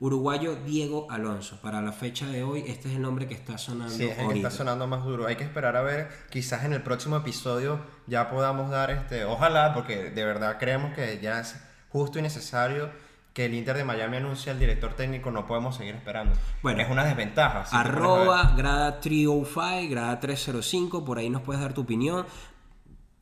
Uruguayo 0.00 0.56
Diego 0.56 1.06
Alonso. 1.10 1.60
Para 1.60 1.80
la 1.80 1.92
fecha 1.92 2.26
de 2.26 2.42
hoy, 2.42 2.64
este 2.66 2.88
es 2.88 2.96
el 2.96 3.02
nombre 3.02 3.26
que 3.26 3.34
está 3.34 3.58
sonando 3.58 3.94
Sí, 3.94 4.04
es 4.04 4.18
el 4.18 4.28
que 4.28 4.34
está 4.36 4.50
sonando 4.50 4.86
más 4.86 5.04
duro. 5.04 5.26
Hay 5.26 5.36
que 5.36 5.44
esperar 5.44 5.76
a 5.76 5.82
ver. 5.82 6.08
Quizás 6.30 6.64
en 6.64 6.72
el 6.72 6.82
próximo 6.82 7.16
episodio 7.16 7.80
ya 8.06 8.30
podamos 8.30 8.70
dar 8.70 8.90
este. 8.90 9.24
Ojalá, 9.24 9.72
porque 9.72 10.10
de 10.10 10.24
verdad 10.24 10.58
creemos 10.58 10.94
que 10.94 11.20
ya 11.20 11.40
es 11.40 11.56
justo 11.90 12.18
y 12.18 12.22
necesario 12.22 12.90
que 13.34 13.46
el 13.46 13.54
Inter 13.54 13.76
de 13.76 13.84
Miami 13.84 14.18
anuncie 14.18 14.52
al 14.52 14.60
director 14.60 14.94
técnico. 14.94 15.30
No 15.30 15.44
podemos 15.46 15.76
seguir 15.76 15.94
esperando. 15.94 16.34
Bueno. 16.62 16.82
es 16.82 16.88
una 16.88 17.04
desventaja. 17.04 17.64
Arroba 17.72 18.54
grada 18.56 19.00
305, 19.00 19.90
grada 19.90 20.20
305, 20.20 21.04
por 21.04 21.18
ahí 21.18 21.28
nos 21.28 21.42
puedes 21.42 21.60
dar 21.60 21.74
tu 21.74 21.82
opinión. 21.82 22.26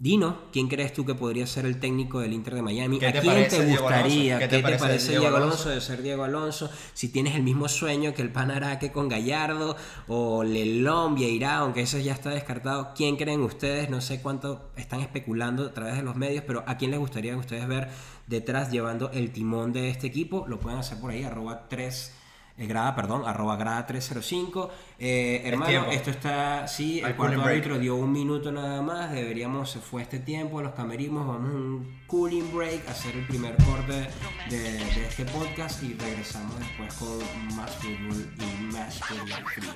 Dinos, 0.03 0.35
¿quién 0.51 0.67
crees 0.67 0.93
tú 0.93 1.05
que 1.05 1.15
podría 1.15 1.47
ser 1.47 1.65
el 1.65 1.79
técnico 1.79 2.19
del 2.19 2.33
Inter 2.33 2.57
de 2.57 2.63
Miami? 2.63 2.99
¿Qué 2.99 3.07
¿A 3.07 3.21
quién 3.21 3.49
te 3.49 3.67
gustaría? 3.67 4.37
¿Qué 4.41 4.49
¿Qué 4.49 4.61
te, 4.61 4.77
parece 4.77 5.11
Diego 5.11 5.29
Alonso? 5.29 5.45
Alonso 5.47 5.69
de 5.69 5.81
ser 5.81 6.03
Diego 6.03 6.25
Alonso? 6.25 6.71
Si 6.93 7.11
tienes 7.11 7.37
el 7.37 7.45
mismo 7.45 7.69
sueño 7.69 8.13
que 8.13 8.23
el 8.23 8.33
Panaraque 8.33 8.91
con 8.91 9.09
Gallardo 9.09 9.77
o 10.09 10.43
Lelón, 10.43 11.15
Vieira, 11.15 11.59
aunque 11.59 11.83
eso 11.83 11.99
ya 11.99 12.15
está 12.15 12.31
descartado, 12.31 12.95
¿quién 12.97 13.15
creen 13.15 13.43
ustedes? 13.43 13.91
No 13.91 14.01
sé 14.01 14.21
cuánto 14.21 14.73
están 14.75 15.03
especulando 15.03 15.67
a 15.67 15.73
través 15.73 15.95
de 15.95 16.03
los 16.03 16.17
medios, 16.17 16.43
pero 16.49 16.65
¿a 16.67 16.77
quién 16.77 16.91
les 16.91 16.99
gustaría 16.99 17.35
que 17.35 17.39
ustedes 17.39 17.69
ver 17.69 17.89
detrás 18.27 18.73
llevando 18.73 19.13
el 19.13 19.31
timón 19.31 19.73
de 19.73 19.89
este 19.89 20.09
equipo? 20.09 20.47
Lo 20.49 20.59
pueden 20.59 20.81
hacer 20.81 20.99
por 20.99 21.13
ahí, 21.13 21.23
arroba 21.23 21.69
3 21.69 22.22
eh, 22.59 22.67
grada, 22.67 22.95
perdón, 22.95 23.23
arroba 23.27 23.57
grada 23.57 23.87
305. 23.87 24.71
Eh, 24.99 25.43
hermano, 25.45 25.91
esto 25.91 26.11
está, 26.11 26.69
sí, 26.69 27.01
el 27.01 27.07
Hay 27.07 27.13
cuarto 27.15 27.43
árbitro 27.43 27.79
dio 27.79 27.97
un 27.97 28.13
minuto 28.13 28.53
nada 28.53 28.83
más, 28.83 29.11
deberíamos, 29.13 29.71
se 29.71 29.81
fue 29.81 30.03
este 30.03 30.19
tiempo, 30.19 30.61
los 30.61 30.73
camerimos, 30.73 31.27
vamos 31.27 31.51
a 31.51 31.57
un 31.57 32.03
cooling 32.07 32.53
break, 32.53 32.89
hacer 32.89 33.17
el 33.17 33.27
primer 33.27 33.57
corte 33.65 34.09
de, 34.51 34.59
de 34.59 35.07
este 35.09 35.25
podcast 35.27 35.83
y 35.83 35.95
regresamos 35.95 36.59
después 36.59 36.93
con 36.95 37.57
más 37.57 37.75
fútbol 37.77 38.31
y 38.39 38.73
más 38.73 38.99
fútbol 39.01 39.45
frío. 39.55 39.73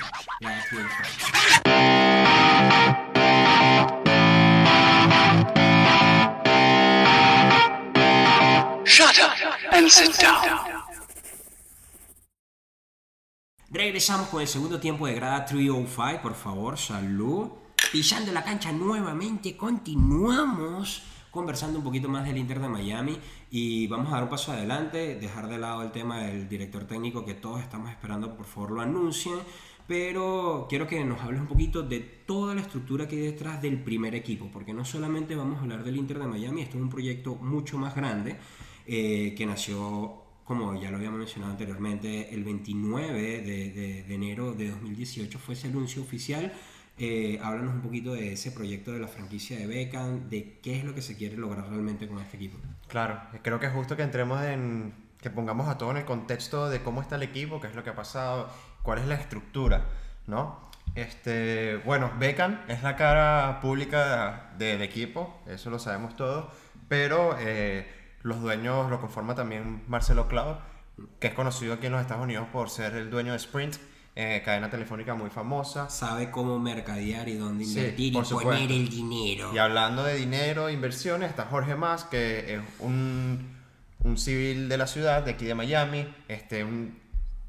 Shut 8.84 9.18
up 9.18 9.32
and 9.72 9.90
sit 9.90 10.16
down. 10.18 10.95
Regresamos 13.70 14.28
con 14.28 14.40
el 14.40 14.46
segundo 14.46 14.78
tiempo 14.78 15.08
de 15.08 15.14
grada 15.14 15.44
305, 15.44 16.22
por 16.22 16.34
favor, 16.34 16.78
salud. 16.78 17.48
Pisando 17.90 18.30
la 18.30 18.44
cancha 18.44 18.70
nuevamente, 18.70 19.56
continuamos 19.56 21.02
conversando 21.32 21.78
un 21.78 21.84
poquito 21.84 22.08
más 22.08 22.24
del 22.24 22.38
Inter 22.38 22.60
de 22.60 22.68
Miami 22.68 23.18
y 23.50 23.88
vamos 23.88 24.06
a 24.08 24.12
dar 24.12 24.22
un 24.22 24.30
paso 24.30 24.52
adelante, 24.52 25.16
dejar 25.16 25.48
de 25.48 25.58
lado 25.58 25.82
el 25.82 25.90
tema 25.90 26.20
del 26.20 26.48
director 26.48 26.84
técnico 26.84 27.24
que 27.24 27.34
todos 27.34 27.60
estamos 27.60 27.90
esperando, 27.90 28.36
por 28.36 28.46
favor 28.46 28.70
lo 28.70 28.80
anuncien, 28.82 29.34
pero 29.88 30.66
quiero 30.68 30.86
que 30.86 31.04
nos 31.04 31.20
hables 31.22 31.40
un 31.40 31.48
poquito 31.48 31.82
de 31.82 31.98
toda 31.98 32.54
la 32.54 32.60
estructura 32.60 33.08
que 33.08 33.16
hay 33.16 33.22
detrás 33.22 33.60
del 33.60 33.82
primer 33.82 34.14
equipo, 34.14 34.48
porque 34.52 34.72
no 34.72 34.84
solamente 34.84 35.34
vamos 35.34 35.58
a 35.58 35.62
hablar 35.62 35.82
del 35.82 35.96
Inter 35.96 36.20
de 36.20 36.26
Miami, 36.28 36.62
esto 36.62 36.76
es 36.76 36.84
un 36.84 36.90
proyecto 36.90 37.34
mucho 37.34 37.78
más 37.78 37.96
grande 37.96 38.38
eh, 38.86 39.34
que 39.36 39.44
nació 39.44 40.25
como 40.46 40.80
ya 40.80 40.90
lo 40.90 40.96
habíamos 40.96 41.18
mencionado 41.18 41.52
anteriormente, 41.52 42.32
el 42.34 42.44
29 42.44 43.12
de, 43.42 43.70
de- 43.70 44.02
de 44.04 44.14
enero 44.14 44.52
de 44.52 44.70
2018 44.70 45.38
fue 45.38 45.54
ese 45.54 45.66
anuncio 45.68 46.00
oficial. 46.02 46.52
Eh, 46.98 47.38
háblanos 47.42 47.74
un 47.74 47.82
poquito 47.82 48.14
de 48.14 48.32
ese 48.32 48.52
proyecto 48.52 48.92
de 48.92 49.00
la 49.00 49.08
franquicia 49.08 49.58
de 49.58 49.66
Beckham, 49.66 50.30
de 50.30 50.58
qué 50.62 50.78
es 50.78 50.84
lo 50.84 50.94
que 50.94 51.02
se 51.02 51.14
quiere 51.16 51.36
lograr 51.36 51.68
realmente 51.68 52.08
con 52.08 52.18
este 52.20 52.36
equipo. 52.38 52.56
Claro, 52.88 53.20
creo 53.42 53.60
que 53.60 53.66
es 53.66 53.72
justo 53.72 53.96
que 53.96 54.02
entremos 54.02 54.42
en. 54.42 54.94
que 55.20 55.28
pongamos 55.28 55.68
a 55.68 55.76
todo 55.76 55.90
en 55.90 55.96
el 55.98 56.04
contexto 56.04 56.70
de 56.70 56.80
cómo 56.82 57.02
está 57.02 57.16
el 57.16 57.22
equipo, 57.24 57.60
qué 57.60 57.66
es 57.66 57.74
lo 57.74 57.82
que 57.84 57.90
ha 57.90 57.96
pasado, 57.96 58.48
cuál 58.82 59.00
es 59.00 59.06
la 59.06 59.16
estructura, 59.16 59.84
¿no? 60.26 60.70
Este, 60.94 61.76
bueno, 61.84 62.10
Beckham 62.18 62.60
es 62.68 62.82
la 62.82 62.96
cara 62.96 63.58
pública 63.60 64.52
de- 64.56 64.66
del 64.66 64.82
equipo, 64.82 65.42
eso 65.46 65.68
lo 65.70 65.78
sabemos 65.78 66.16
todos, 66.16 66.46
pero 66.88 67.36
eh, 67.38 67.86
los 68.26 68.40
dueños 68.40 68.90
lo 68.90 69.00
conforma 69.00 69.36
también 69.36 69.84
Marcelo 69.86 70.26
Clau, 70.26 70.58
que 71.20 71.28
es 71.28 71.34
conocido 71.34 71.74
aquí 71.74 71.86
en 71.86 71.92
los 71.92 72.00
Estados 72.00 72.24
Unidos 72.24 72.48
por 72.52 72.70
ser 72.70 72.94
el 72.94 73.08
dueño 73.08 73.30
de 73.30 73.38
Sprint, 73.38 73.76
eh, 74.16 74.42
cadena 74.44 74.68
telefónica 74.68 75.14
muy 75.14 75.30
famosa. 75.30 75.88
Sabe 75.88 76.32
cómo 76.32 76.58
mercadear 76.58 77.28
y 77.28 77.36
dónde 77.36 77.64
invertir 77.64 78.14
y 78.14 78.24
supuesto. 78.24 78.50
poner 78.50 78.72
el 78.72 78.88
dinero. 78.88 79.52
Y 79.54 79.58
hablando 79.58 80.02
de 80.02 80.16
dinero, 80.16 80.68
inversiones, 80.70 81.30
está 81.30 81.44
Jorge 81.44 81.76
Mas, 81.76 82.02
que 82.04 82.56
es 82.56 82.60
un, 82.80 83.56
un 84.00 84.18
civil 84.18 84.68
de 84.68 84.76
la 84.76 84.88
ciudad, 84.88 85.22
de 85.22 85.30
aquí 85.30 85.44
de 85.44 85.54
Miami, 85.54 86.12
este, 86.26 86.64
un 86.64 86.98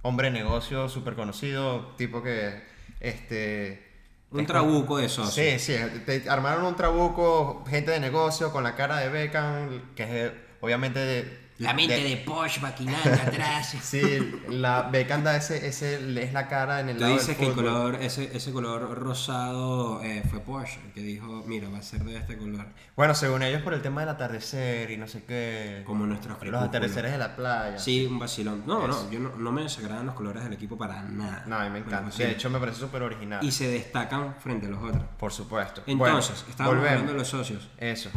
hombre 0.03 0.29
de 0.29 0.37
negocio 0.37 0.89
súper 0.89 1.15
conocido, 1.15 1.95
tipo 1.97 2.21
que... 2.21 2.61
Este, 2.99 3.83
Un 4.29 4.45
trabuco 4.45 4.97
de 4.97 5.09
socio. 5.09 5.43
Sí, 5.43 5.57
sí, 5.57 5.75
te 6.05 6.29
armaron 6.29 6.65
un 6.65 6.75
trabuco, 6.75 7.63
gente 7.67 7.89
de 7.89 7.99
negocio 7.99 8.51
con 8.51 8.63
la 8.63 8.75
cara 8.75 8.97
de 8.99 9.09
Beckham, 9.09 9.93
que 9.95 10.03
es 10.25 10.31
obviamente... 10.61 10.99
de- 10.99 11.47
La 11.59 11.73
mente 11.73 11.95
de- 11.95 12.03
de 12.09 12.17
Porsche 12.17 12.61
maquinando 12.61 13.09
atrás. 13.27 13.75
Sí, 13.81 14.01
la 14.49 14.83
Beckham 14.83 15.23
da 15.23 15.35
ese, 15.37 15.65
ese, 15.67 15.95
es 16.23 16.31
la 16.31 16.47
cara 16.47 16.81
en 16.81 16.89
el 16.89 16.97
Tú 16.97 17.01
lado 17.01 17.13
dices 17.13 17.29
del 17.29 17.37
que 17.37 17.45
el 17.47 17.53
color, 17.53 17.95
ese, 17.95 18.29
ese 18.37 18.51
color 18.51 18.95
rosado 18.99 20.03
eh, 20.03 20.21
fue 20.29 20.39
Porsche, 20.39 20.79
el 20.85 20.91
que 20.93 21.01
dijo, 21.01 21.43
mira, 21.47 21.67
va 21.69 21.79
a 21.79 21.81
ser 21.81 22.03
de 22.03 22.15
este 22.15 22.37
color. 22.37 22.67
Bueno, 22.95 23.15
según 23.15 23.41
ellos 23.41 23.63
por 23.63 23.73
el 23.73 23.81
tema 23.81 24.01
del 24.01 24.09
atardecer 24.09 24.91
y 24.91 24.97
no 24.97 25.07
sé 25.07 25.23
qué. 25.23 25.81
Como 25.85 26.05
nuestros 26.05 26.37
Los 26.43 26.61
atardeceres 26.63 27.11
de 27.11 27.17
la 27.17 27.35
playa. 27.35 27.79
Sí, 27.79 28.05
un 28.05 28.19
vacilón. 28.19 28.61
No, 28.67 28.87
Eso. 28.87 29.03
no, 29.05 29.11
yo 29.11 29.19
no, 29.19 29.35
no 29.35 29.51
me 29.51 29.63
desagradan 29.63 30.05
los 30.05 30.13
colores 30.13 30.43
del 30.43 30.53
equipo 30.53 30.77
para 30.77 31.01
nada. 31.03 31.43
No, 31.47 31.55
a 31.57 31.63
mí 31.63 31.71
me 31.71 31.79
encanta. 31.79 32.03
pues 32.03 32.17
De 32.19 32.29
hecho, 32.31 32.51
me 32.51 32.59
parece 32.59 32.79
súper 32.79 33.01
original. 33.01 33.43
Y 33.43 33.51
se 33.51 33.67
destacan 33.67 34.35
frente 34.39 34.67
a 34.67 34.69
los 34.69 34.83
otros. 34.83 35.03
Por 35.17 35.33
supuesto. 35.33 35.81
Entonces, 35.87 35.97
Bueno, 35.97 36.49
estábamos 36.51 36.75
volvemos. 36.77 36.89
hablando 36.91 37.11
de 37.13 37.17
los 37.17 37.27
socios. 37.27 37.67
Eso. 37.79 38.11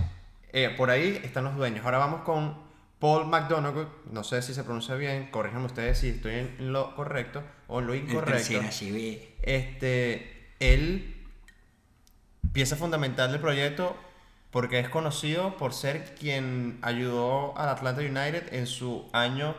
Eh, 0.53 0.75
por 0.77 0.91
ahí 0.91 1.21
están 1.25 1.45
los 1.45 1.57
dueños. 1.57 1.85
Ahora 1.85 1.99
vamos 1.99 2.23
con 2.23 2.57
Paul 2.99 3.27
McDonough. 3.27 3.89
No 4.11 4.25
sé 4.25 4.43
si 4.43 4.55
se 4.55 4.65
pronuncia 4.65 4.95
bien. 4.95 5.31
Corríjanme 5.31 5.67
ustedes 5.67 5.99
si 5.99 6.09
estoy 6.11 6.35
en 6.35 6.73
lo 6.73 6.95
correcto 6.95 7.43
o 7.69 7.81
en 7.81 7.87
lo 7.87 7.95
El 7.95 8.01
incorrecto. 8.11 8.61
ve. 8.93 9.37
Este, 9.43 10.53
él, 10.61 11.17
pieza 12.53 12.77
fundamental 12.77 13.31
del 13.33 13.41
proyecto 13.41 13.97
porque 14.51 14.81
es 14.81 14.89
conocido 14.89 15.57
por 15.57 15.73
ser 15.73 16.15
quien 16.19 16.79
ayudó 16.83 17.57
al 17.57 17.69
Atlanta 17.69 18.01
United 18.01 18.53
en 18.53 18.67
su 18.67 19.09
año 19.13 19.55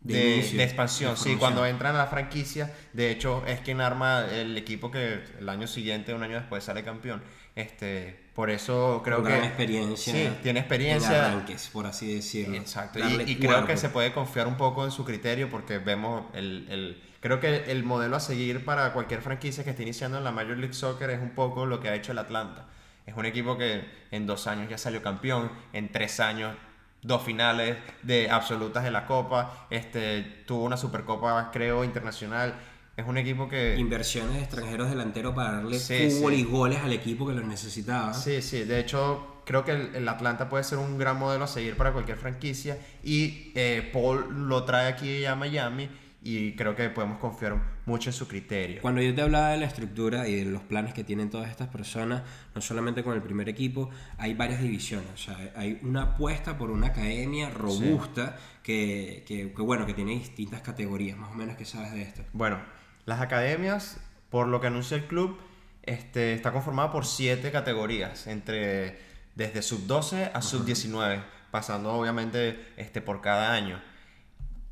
De 0.00 0.14
de, 0.14 0.34
inicio, 0.34 0.58
de 0.58 0.64
expansión. 0.64 1.14
de 1.14 1.20
sí, 1.20 1.36
cuando 1.36 1.64
entran 1.64 1.94
a 1.94 1.98
la 1.98 2.06
franquicia, 2.08 2.74
de 2.92 3.10
hecho 3.12 3.44
es 3.46 3.60
quien 3.60 3.80
arma 3.80 4.26
el 4.30 4.56
equipo 4.56 4.90
que 4.90 5.22
el 5.38 5.48
año 5.48 5.68
siguiente, 5.68 6.12
un 6.12 6.22
año 6.24 6.34
después 6.36 6.64
sale 6.64 6.82
campeón. 6.82 7.22
Este, 7.56 8.14
por 8.34 8.50
eso 8.50 9.00
creo 9.02 9.24
que 9.24 9.34
experiencia. 9.38 10.12
Sí, 10.12 10.28
tiene 10.42 10.58
En 10.60 10.64
experierncia. 10.64 11.26
arranques, 11.26 11.70
por 11.72 11.86
así 11.86 12.14
decirlo. 12.14 12.54
Exacto, 12.54 12.98
y, 12.98 13.36
creo 13.36 13.66
que 13.66 13.78
se 13.78 13.88
puede 13.88 14.12
confiar 14.12 14.46
un 14.46 14.56
poco 14.58 14.84
en 14.84 14.90
su 14.90 15.04
criterio 15.06 15.48
porque 15.50 15.78
vemos 15.78 16.26
el, 16.34 16.66
el- 16.68 17.02
creo 17.20 17.40
que 17.40 17.72
el 17.72 17.82
modelo 17.82 18.14
a 18.14 18.20
seguir 18.20 18.64
para 18.64 18.92
cualquier 18.92 19.22
franquicia 19.22 19.64
que 19.64 19.70
esté 19.70 19.82
iniciando 19.82 20.18
en 20.18 20.24
la 20.24 20.32
Major 20.32 20.58
League 20.58 20.74
Soccer 20.74 21.08
es 21.10 21.20
un 21.20 21.30
poco 21.30 21.64
lo 21.64 21.80
que 21.80 21.88
ha 21.88 21.94
hecho 21.94 22.12
el 22.12 22.18
Atlanta. 22.18 22.66
Es 23.06 23.16
un 23.16 23.24
equipo 23.24 23.56
que 23.56 23.84
en 24.10 24.26
dos 24.26 24.46
años 24.46 24.68
ya 24.68 24.76
salió 24.76 25.00
campeón, 25.02 25.50
en 25.72 25.90
tres 25.90 26.20
años 26.20 26.54
dos 27.02 27.22
finales 27.22 27.76
de 28.02 28.28
absolutas 28.30 28.84
de 28.84 28.90
la 28.90 29.06
Copa, 29.06 29.66
este, 29.70 30.42
tuvo 30.46 30.64
una 30.64 30.76
Supercopa 30.76 31.50
creo 31.52 31.84
internacional. 31.84 32.54
Es 32.96 33.06
un 33.06 33.18
equipo 33.18 33.48
que... 33.48 33.76
Inversiones 33.76 34.34
de 34.36 34.40
extranjeros 34.42 34.88
delanteros 34.88 35.34
para 35.34 35.52
darle 35.52 35.78
Sí, 35.78 36.08
fútbol 36.10 36.34
sí. 36.34 36.40
y 36.40 36.44
goles 36.44 36.78
al 36.78 36.92
equipo 36.92 37.26
que 37.26 37.34
los 37.34 37.44
necesitaba. 37.44 38.14
Sí, 38.14 38.40
sí, 38.40 38.64
de 38.64 38.80
hecho 38.80 39.42
creo 39.44 39.64
que 39.64 39.72
el, 39.72 39.94
el 39.96 40.08
Atlanta 40.08 40.48
puede 40.48 40.64
ser 40.64 40.78
un 40.78 40.96
gran 40.98 41.18
modelo 41.18 41.44
a 41.44 41.46
seguir 41.48 41.76
para 41.76 41.92
cualquier 41.92 42.16
franquicia 42.16 42.78
y 43.04 43.52
eh, 43.54 43.88
Paul 43.92 44.48
lo 44.48 44.64
trae 44.64 44.88
aquí 44.88 45.24
a 45.26 45.34
Miami 45.36 45.88
y 46.22 46.56
creo 46.56 46.74
que 46.74 46.88
podemos 46.88 47.18
confiar 47.20 47.56
mucho 47.84 48.08
en 48.10 48.14
su 48.14 48.26
criterio. 48.26 48.80
Cuando 48.82 49.00
yo 49.02 49.14
te 49.14 49.22
hablaba 49.22 49.50
de 49.50 49.58
la 49.58 49.66
estructura 49.66 50.26
y 50.26 50.34
de 50.36 50.44
los 50.46 50.62
planes 50.62 50.92
que 50.94 51.04
tienen 51.04 51.30
todas 51.30 51.50
estas 51.50 51.68
personas, 51.68 52.22
no 52.54 52.60
solamente 52.60 53.04
con 53.04 53.14
el 53.14 53.22
primer 53.22 53.48
equipo, 53.48 53.90
hay 54.18 54.34
varias 54.34 54.60
divisiones. 54.60 55.08
O 55.14 55.18
sea, 55.18 55.52
hay 55.54 55.78
una 55.82 56.02
apuesta 56.02 56.58
por 56.58 56.70
una 56.72 56.88
academia 56.88 57.50
robusta 57.50 58.36
que, 58.64 59.22
que- 59.28 59.52
que, 59.52 59.62
bueno, 59.62 59.86
que 59.86 59.94
tiene 59.94 60.12
distintas 60.12 60.62
categorías, 60.62 61.16
más 61.16 61.30
o 61.30 61.34
menos 61.34 61.56
que 61.56 61.64
sabes 61.64 61.92
de 61.92 62.02
esto. 62.02 62.22
Bueno, 62.32 62.58
las 63.06 63.20
academias, 63.20 63.98
por 64.30 64.48
lo 64.48 64.60
que 64.60 64.66
anuncia 64.66 64.96
el 64.96 65.06
club, 65.06 65.38
este, 65.82 66.34
está 66.34 66.52
conformada 66.52 66.92
por 66.92 67.06
siete 67.06 67.50
categorías, 67.50 68.26
entre 68.26 68.98
desde 69.36 69.62
sub-12 69.62 70.30
a 70.34 70.42
sub-19, 70.42 71.22
pasando 71.50 71.92
obviamente 71.92 72.72
este, 72.76 73.00
por 73.00 73.20
cada 73.20 73.52
año. 73.52 73.80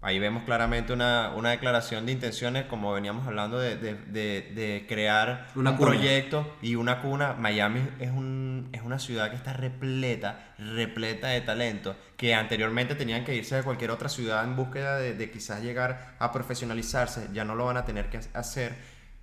Ahí 0.04 0.18
vemos 0.18 0.42
claramente 0.44 0.92
una, 0.92 1.32
una 1.34 1.48
declaración 1.50 2.04
de 2.04 2.12
intenciones, 2.12 2.66
como 2.66 2.92
veníamos 2.92 3.26
hablando, 3.26 3.58
de, 3.58 3.76
de- 3.78 3.94
de- 3.94 4.52
de 4.54 4.84
crear 4.86 5.46
Una 5.54 5.70
un 5.70 5.76
cuna. 5.78 5.90
proyecto 5.92 6.56
y 6.60 6.74
una 6.74 7.00
cuna. 7.00 7.32
Miami 7.32 7.80
es, 7.98 8.10
un, 8.10 8.68
es 8.72 8.82
una 8.82 8.98
ciudad 8.98 9.30
que 9.30 9.36
está 9.36 9.54
repleta, 9.54 10.52
repleta 10.58 11.28
de 11.28 11.40
talento, 11.40 11.96
que 12.18 12.34
anteriormente 12.34 12.94
tenían 12.94 13.24
que 13.24 13.34
irse 13.34 13.56
de 13.56 13.62
cualquier 13.62 13.90
otra 13.90 14.10
ciudad 14.10 14.44
en 14.44 14.56
búsqueda 14.56 14.98
de, 14.98 15.14
de 15.14 15.30
quizás 15.30 15.62
llegar 15.62 16.14
a 16.18 16.32
profesionalizarse. 16.32 17.28
Ya 17.32 17.44
no 17.46 17.54
lo 17.54 17.64
van 17.64 17.78
a 17.78 17.84
tener 17.86 18.10
que 18.10 18.20
hacer, 18.34 18.74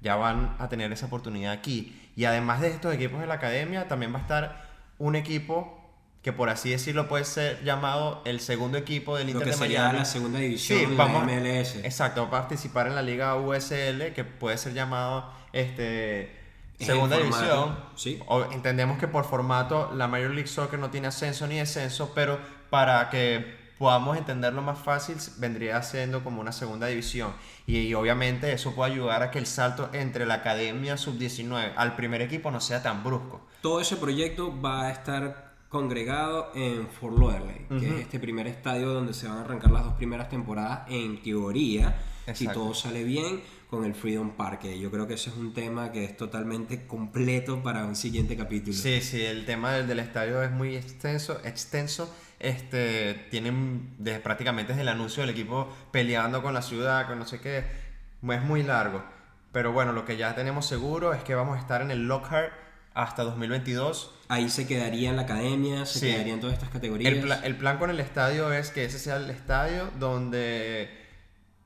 ya 0.01 0.15
van 0.15 0.55
a 0.57 0.67
tener 0.67 0.91
esa 0.91 1.05
oportunidad 1.05 1.51
aquí. 1.53 2.09
Y 2.15 2.25
además 2.25 2.59
de 2.59 2.69
estos 2.69 2.93
equipos 2.93 3.21
de 3.21 3.27
la 3.27 3.35
academia, 3.35 3.87
también 3.87 4.13
va 4.13 4.17
a 4.17 4.21
estar 4.23 4.63
un 4.97 5.15
equipo 5.15 5.80
que 6.21 6.31
por 6.33 6.49
así 6.49 6.69
decirlo 6.69 7.07
puede 7.07 7.25
ser 7.25 7.63
llamado 7.63 8.21
el 8.25 8.39
segundo 8.39 8.77
equipo 8.77 9.17
del 9.17 9.27
Lo 9.27 9.31
Inter 9.33 9.45
que 9.45 9.51
de 9.51 9.57
sería 9.57 9.79
Miami. 9.81 9.99
la 9.99 10.05
segunda 10.05 10.39
división 10.39 10.79
Sí, 10.79 10.85
de 10.85 10.95
vamos, 10.95 11.25
la 11.25 11.33
MLS. 11.33 11.75
Exacto, 11.83 12.21
va 12.29 12.39
a 12.39 12.41
participar 12.41 12.87
en 12.87 12.95
la 12.95 13.01
liga 13.01 13.35
USL, 13.35 14.13
que 14.13 14.23
puede 14.23 14.57
ser 14.57 14.73
llamado 14.73 15.31
este, 15.51 16.31
Es 16.79 16.87
segunda 16.87 17.17
división. 17.17 17.77
sí. 17.95 18.19
O- 18.27 18.43
entendemos 18.51 18.99
que 18.99 19.07
por 19.07 19.25
formato 19.25 19.91
la 19.95 20.07
Major 20.07 20.31
League 20.31 20.47
Soccer 20.47 20.79
no 20.79 20.89
tiene 20.91 21.07
ascenso 21.07 21.47
ni 21.47 21.57
descenso, 21.57 22.11
pero 22.13 22.39
para 22.69 23.09
que 23.09 23.59
podamos 23.79 24.15
entenderlo 24.15 24.61
más 24.61 24.77
fácil, 24.77 25.17
vendría 25.37 25.81
siendo 25.81 26.23
como 26.23 26.39
una 26.39 26.51
segunda 26.51 26.85
división. 26.85 27.33
Y, 27.65 27.79
y 27.79 27.93
obviamente 27.95 28.53
eso 28.53 28.75
puede 28.75 28.91
ayudar 28.91 29.23
a 29.23 29.31
que 29.31 29.39
el 29.39 29.47
salto 29.47 29.89
entre 29.93 30.27
la 30.27 30.35
academia 30.35 30.97
sub-19 30.97 31.73
al 31.75 31.95
primer 31.95 32.21
equipo 32.21 32.51
no 32.51 32.61
sea 32.61 32.83
tan 32.83 33.03
brusco. 33.03 33.41
Todo 33.63 33.81
ese 33.81 33.95
proyecto 33.97 34.59
va 34.61 34.83
a 34.85 34.91
estar 34.91 35.50
congregado 35.71 36.51
en 36.53 36.87
Fort 36.89 37.17
Lauderdale, 37.17 37.65
que 37.79 37.87
es 37.87 38.01
este 38.01 38.19
primer 38.19 38.45
estadio 38.45 38.89
donde 38.89 39.13
se 39.13 39.27
van 39.29 39.37
a 39.37 39.41
arrancar 39.41 39.71
las 39.71 39.85
dos 39.85 39.93
primeras 39.93 40.27
temporadas 40.27 40.81
en 40.89 41.23
teoría, 41.23 41.97
si 42.33 42.45
todo 42.49 42.73
sale 42.73 43.05
bien, 43.05 43.41
con 43.69 43.85
el 43.85 43.95
Freedom 43.95 44.31
Park. 44.31 44.63
Yo 44.65 44.91
creo 44.91 45.07
que 45.07 45.13
ese 45.13 45.29
es 45.29 45.37
un 45.37 45.53
tema 45.53 45.93
que 45.93 46.03
es 46.03 46.17
totalmente 46.17 46.85
completo 46.85 47.63
para 47.63 47.85
un 47.85 47.95
siguiente 47.95 48.35
capítulo. 48.35 48.75
Sí, 48.75 48.99
sí, 48.99 49.21
el 49.21 49.45
tema 49.45 49.71
del, 49.71 49.87
del 49.87 49.99
estadio 49.99 50.43
es 50.43 50.51
muy 50.51 50.75
extenso, 50.75 51.39
extenso. 51.45 52.13
Este, 52.37 53.13
tienen 53.29 53.95
desde, 53.97 54.19
prácticamente 54.19 54.73
desde 54.73 54.81
el 54.81 54.89
anuncio 54.89 55.21
del 55.21 55.29
equipo 55.29 55.69
peleando 55.91 56.43
con 56.43 56.53
la 56.53 56.63
ciudad, 56.63 57.07
con 57.07 57.17
no 57.17 57.25
sé 57.25 57.39
qué, 57.39 57.59
es 57.59 58.43
muy 58.43 58.61
largo. 58.61 59.03
Pero 59.53 59.71
bueno, 59.71 59.93
lo 59.93 60.03
que 60.03 60.17
ya 60.17 60.35
tenemos 60.35 60.65
seguro 60.65 61.13
es 61.13 61.23
que 61.23 61.33
vamos 61.33 61.55
a 61.55 61.61
estar 61.61 61.81
en 61.81 61.91
el 61.91 62.09
Lockhart 62.09 62.51
hasta 62.93 63.23
2022. 63.23 64.11
Ahí 64.33 64.49
se 64.49 64.65
quedaría 64.65 65.09
en 65.09 65.17
la 65.17 65.23
academia, 65.23 65.85
se 65.85 65.99
Sí. 65.99 66.05
quedarían 66.11 66.39
todas 66.39 66.53
estas 66.55 66.69
categorías. 66.69 67.11
El, 67.11 67.19
pla- 67.21 67.41
el 67.43 67.55
plan 67.57 67.77
con 67.77 67.89
el 67.89 67.99
estadio 67.99 68.53
es 68.53 68.69
que 68.71 68.85
ese 68.85 68.97
sea 68.97 69.17
el 69.17 69.29
estadio 69.29 69.91
donde 69.99 70.89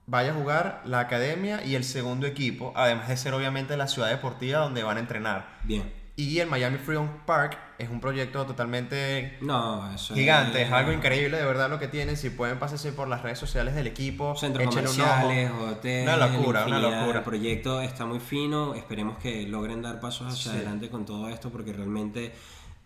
vaya 0.08 0.32
a 0.32 0.34
jugar 0.34 0.82
la 0.86 0.99
academia 1.01 1.63
y 1.63 1.75
el 1.75 1.84
segundo 1.84 2.25
equipo, 2.25 2.73
además 2.75 3.08
de 3.08 3.17
ser 3.17 3.34
obviamente 3.34 3.78
la 3.78 3.88
ciudad 3.88 4.10
deportiva 4.10 4.60
donde 4.60 4.82
van 4.84 4.97
a 4.97 4.99
entrenar. 4.99 5.60
Bien. 5.63 5.84
Y 6.17 6.39
el 6.39 6.47
Miami 6.47 6.78
Freedom 6.78 7.10
Park 7.25 7.58
es 7.78 7.89
un 7.89 7.99
proyecto 7.99 8.45
totalmente 8.45 9.38
No, 9.41 9.93
eso 9.93 10.13
Gigante, 10.15 10.62
es 10.62 10.71
algo 10.71 10.93
increíble 10.93 11.36
de 11.38 11.43
verdad 11.45 11.69
lo 11.69 11.78
que 11.78 11.89
tienen. 11.89 12.15
Si 12.15 12.30
pueden, 12.30 12.58
pásense 12.58 12.93
por 12.93 13.10
las 13.10 13.21
redes 13.21 13.38
sociales 13.38 13.75
del 13.75 13.88
equipo. 13.88 14.34
Centros 14.38 14.63
un 14.65 14.69
comerciales, 14.73 15.51
hoteles, 15.51 16.08
Una 16.08 16.28
locura, 16.28 16.65
una 16.67 16.80
locura. 16.80 17.17
El 17.17 17.23
proyecto 17.25 17.82
está 17.82 18.06
muy 18.06 18.21
fino, 18.21 18.75
esperemos 18.75 19.17
que 19.17 19.43
logren 19.47 19.82
dar 19.82 19.99
pasos 19.99 20.28
hacia 20.32 20.51
Sí. 20.54 20.58
adelante 20.58 20.89
con 20.89 21.06
todo 21.06 21.28
esto 21.28 21.49
porque 21.49 21.73
realmente, 21.73 22.34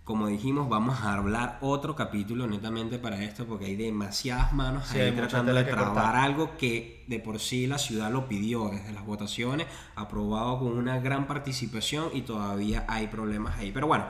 como 0.10 0.26
dijimos, 0.26 0.68
vamos 0.68 1.02
a 1.02 1.14
hablar 1.14 1.60
otro 1.62 1.96
capítulo 1.96 2.48
netamente 2.48 2.98
para 2.98 3.24
esto 3.24 3.46
porque 3.46 3.66
hay 3.66 3.76
demasiadas 3.76 4.54
manos 4.54 4.88
Sí, 4.88 5.00
ahí 5.00 5.12
tratando 5.12 5.54
de 5.54 5.64
trabar 5.66 5.94
cortar. 5.94 6.16
algo 6.16 6.58
que 6.58 7.04
de 7.06 7.20
por 7.20 7.38
sí 7.40 7.68
la 7.68 7.78
ciudad 7.78 8.12
lo 8.12 8.28
pidió 8.28 8.70
desde 8.70 8.92
las 8.92 9.06
votaciones, 9.06 9.68
aprobado 9.96 10.58
con 10.58 10.76
una 10.76 11.00
gran 11.00 11.28
participación 11.28 12.10
y 12.12 12.22
todavía 12.22 12.86
hay 12.88 13.06
problemas 13.06 13.60
ahí. 13.60 13.72
Pero 13.72 13.86
bueno, 13.86 14.06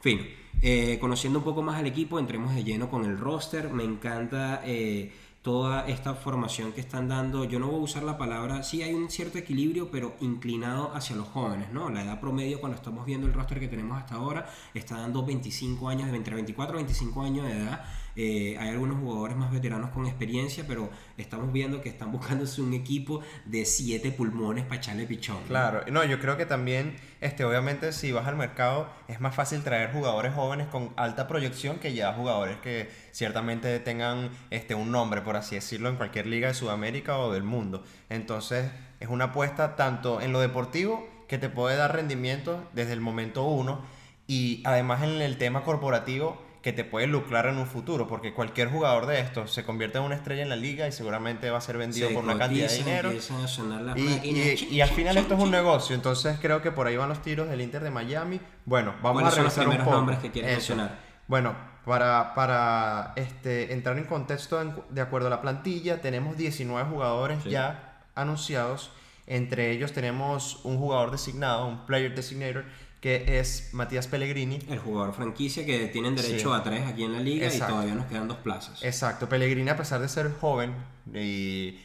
fin. 0.00 0.26
Eh, 0.60 0.98
conociendo 1.00 1.38
un 1.38 1.44
poco 1.44 1.62
más 1.62 1.78
al 1.78 1.86
equipo, 1.86 2.18
entremos 2.18 2.52
de 2.52 2.64
lleno 2.64 2.90
con 2.90 3.04
el 3.04 3.16
roster. 3.16 3.70
Me 3.70 3.84
encanta 3.84 4.60
eh, 4.64 5.12
toda 5.44 5.86
esta 5.86 6.14
formación 6.14 6.72
que 6.72 6.80
están 6.80 7.06
dando. 7.06 7.44
Yo 7.44 7.58
no 7.58 7.66
voy 7.66 7.80
a 7.80 7.84
usar 7.84 8.02
la 8.02 8.16
palabra, 8.16 8.62
sí 8.62 8.82
hay 8.82 8.94
un 8.94 9.10
cierto 9.10 9.36
equilibrio, 9.36 9.90
pero 9.90 10.14
inclinado 10.20 10.90
hacia 10.94 11.14
los 11.16 11.28
jóvenes, 11.28 11.70
¿no? 11.70 11.90
La 11.90 12.02
edad 12.02 12.18
promedio, 12.18 12.60
cuando 12.60 12.76
estamos 12.76 13.04
viendo 13.04 13.26
el 13.26 13.34
roster 13.34 13.60
que 13.60 13.68
tenemos 13.68 13.98
hasta 13.98 14.14
ahora, 14.14 14.48
está 14.72 14.96
dando 14.96 15.22
25 15.22 15.86
años, 15.90 16.08
entre 16.08 16.34
24 16.34 16.76
y 16.76 16.78
25 16.78 17.22
años 17.22 17.46
de 17.46 17.60
edad. 17.60 17.84
Eh, 18.16 18.56
hay 18.58 18.68
algunos 18.68 18.98
jugadores 18.98 19.36
más 19.36 19.50
veteranos 19.50 19.90
con 19.90 20.06
experiencia, 20.06 20.64
pero 20.66 20.90
estamos 21.16 21.52
viendo 21.52 21.80
que 21.80 21.88
están 21.88 22.12
buscándose 22.12 22.62
un 22.62 22.74
equipo 22.74 23.20
de 23.44 23.64
7 23.64 24.12
pulmones 24.12 24.64
para 24.64 24.76
echarle 24.76 25.06
pichón. 25.06 25.38
¿no? 25.42 25.48
Claro, 25.48 25.82
no, 25.90 26.04
yo 26.04 26.20
creo 26.20 26.36
que 26.36 26.46
también, 26.46 26.96
este, 27.20 27.44
obviamente, 27.44 27.92
si 27.92 28.12
vas 28.12 28.26
al 28.26 28.36
mercado, 28.36 28.88
es 29.08 29.20
más 29.20 29.34
fácil 29.34 29.62
traer 29.62 29.92
jugadores 29.92 30.34
jóvenes 30.34 30.68
con 30.68 30.92
alta 30.96 31.26
proyección 31.26 31.78
que 31.78 31.94
ya 31.94 32.12
jugadores 32.12 32.58
que 32.58 32.88
ciertamente 33.10 33.80
tengan 33.80 34.30
este, 34.50 34.74
un 34.74 34.92
nombre, 34.92 35.20
por 35.22 35.36
así 35.36 35.56
decirlo, 35.56 35.88
en 35.88 35.96
cualquier 35.96 36.26
liga 36.26 36.48
de 36.48 36.54
Sudamérica 36.54 37.18
o 37.18 37.32
del 37.32 37.42
mundo. 37.42 37.84
Entonces, 38.10 38.70
es 39.00 39.08
una 39.08 39.26
apuesta 39.26 39.76
tanto 39.76 40.20
en 40.20 40.32
lo 40.32 40.40
deportivo, 40.40 41.08
que 41.28 41.38
te 41.38 41.48
puede 41.48 41.76
dar 41.76 41.94
rendimiento 41.94 42.68
desde 42.74 42.92
el 42.92 43.00
momento 43.00 43.44
uno, 43.44 43.82
y 44.26 44.62
además 44.64 45.02
en 45.02 45.20
el 45.20 45.36
tema 45.36 45.64
corporativo, 45.64 46.43
que 46.64 46.72
te 46.72 46.82
puede 46.82 47.06
lucrar 47.06 47.44
en 47.44 47.58
un 47.58 47.66
futuro, 47.66 48.08
porque 48.08 48.32
cualquier 48.32 48.70
jugador 48.70 49.04
de 49.04 49.20
estos 49.20 49.52
se 49.52 49.64
convierte 49.64 49.98
en 49.98 50.04
una 50.04 50.14
estrella 50.14 50.42
en 50.42 50.48
la 50.48 50.56
liga 50.56 50.88
y 50.88 50.92
seguramente 50.92 51.50
va 51.50 51.58
a 51.58 51.60
ser 51.60 51.76
vendido 51.76 52.08
Se 52.08 52.14
por 52.14 52.24
una 52.24 52.38
cantidad 52.38 52.70
de 52.70 52.76
dinero. 52.78 53.08
empiezan 53.10 53.42
a 53.42 53.46
sonar 53.48 53.82
las 53.82 53.98
Y, 53.98 54.00
máquinas. 54.00 54.62
y- 54.62 54.68
y 54.76 54.80
al 54.80 54.88
final 54.88 55.18
esto 55.18 55.34
es 55.34 55.40
un 55.40 55.50
negocio, 55.50 55.94
entonces 55.94 56.38
creo 56.40 56.62
que 56.62 56.72
por 56.72 56.86
ahí 56.86 56.96
van 56.96 57.10
los 57.10 57.20
tiros 57.20 57.50
del 57.50 57.60
Inter 57.60 57.82
de 57.84 57.90
Miami. 57.90 58.40
Bueno, 58.64 58.94
vamos 59.02 59.20
¿Cuáles 59.20 59.32
a 59.32 59.36
son 59.36 59.44
los 59.44 59.52
revisar 59.54 59.64
un 59.66 59.70
primeros 59.72 59.84
poco. 59.84 59.96
nombres 59.98 60.18
que 60.20 60.30
quieres 60.30 60.50
mencionar? 60.52 60.98
Bueno, 61.28 61.54
para, 61.84 62.34
para 62.34 63.12
este, 63.16 63.74
entrar 63.74 63.98
en 63.98 64.04
contexto 64.06 64.62
en- 64.62 64.74
de 64.88 65.02
acuerdo 65.02 65.26
a 65.26 65.30
la 65.30 65.42
plantilla, 65.42 66.00
tenemos 66.00 66.38
19 66.38 66.88
jugadores 66.88 67.42
Sí. 67.42 67.50
ya 67.50 68.00
anunciados. 68.14 68.90
Entre 69.26 69.70
ellos 69.70 69.92
tenemos 69.92 70.64
un 70.64 70.78
jugador 70.78 71.10
designado, 71.10 71.66
un 71.66 71.84
player 71.86 72.14
designator, 72.14 72.64
que 73.04 73.38
es 73.38 73.68
Matías 73.74 74.06
Pellegrini. 74.08 74.60
El 74.66 74.78
jugador 74.78 75.12
franquicia 75.12 75.66
que 75.66 75.88
tienen 75.88 76.16
derecho 76.16 76.54
Sí. 76.54 76.58
a 76.58 76.62
tres 76.62 76.86
aquí 76.86 77.04
en 77.04 77.12
la 77.12 77.20
liga 77.20 77.44
Exacto. 77.48 77.66
y 77.66 77.74
todavía 77.74 77.94
nos 77.96 78.06
quedan 78.06 78.28
dos 78.28 78.38
plazas. 78.38 78.82
Exacto, 78.82 79.28
Pellegrini 79.28 79.68
a 79.68 79.76
pesar 79.76 80.00
de 80.00 80.08
ser 80.08 80.32
joven 80.40 80.72
y, 81.12 81.78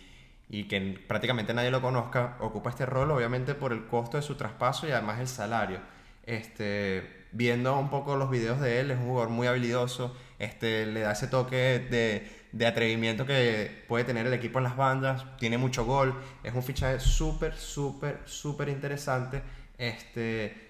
y 0.49 0.63
que 0.69 0.79
prácticamente 1.09 1.53
nadie 1.53 1.71
lo 1.71 1.81
conozca, 1.81 2.37
ocupa 2.39 2.69
este 2.69 2.85
rol 2.85 3.11
obviamente 3.11 3.53
por 3.53 3.73
el 3.73 3.85
costo 3.87 4.15
de 4.15 4.23
su 4.23 4.35
traspaso 4.35 4.87
y 4.87 4.91
además 4.91 5.19
el 5.19 5.27
salario. 5.27 5.79
Este, 6.25 7.25
viendo 7.33 7.77
un 7.77 7.89
poco 7.89 8.15
los 8.15 8.29
videos 8.31 8.61
de 8.61 8.79
él, 8.79 8.91
es 8.91 8.97
un 8.97 9.07
jugador 9.07 9.29
muy 9.29 9.45
habilidoso, 9.47 10.15
este, 10.39 10.85
le 10.85 11.01
da 11.01 11.11
ese 11.11 11.27
toque 11.27 11.57
de, 11.91 12.31
de 12.53 12.65
atrevimiento 12.65 13.25
que 13.25 13.83
puede 13.89 14.05
tener 14.05 14.25
el 14.25 14.33
equipo 14.33 14.59
en 14.59 14.63
las 14.63 14.77
bandas. 14.77 15.25
Tiene 15.37 15.57
mucho 15.57 15.83
gol. 15.83 16.15
Es 16.45 16.53
un 16.53 16.63
fichaje 16.63 17.01
súper, 17.01 17.57
súper, 17.57 18.21
súper 18.23 18.69
interesante. 18.69 19.41
Este, 19.77 20.68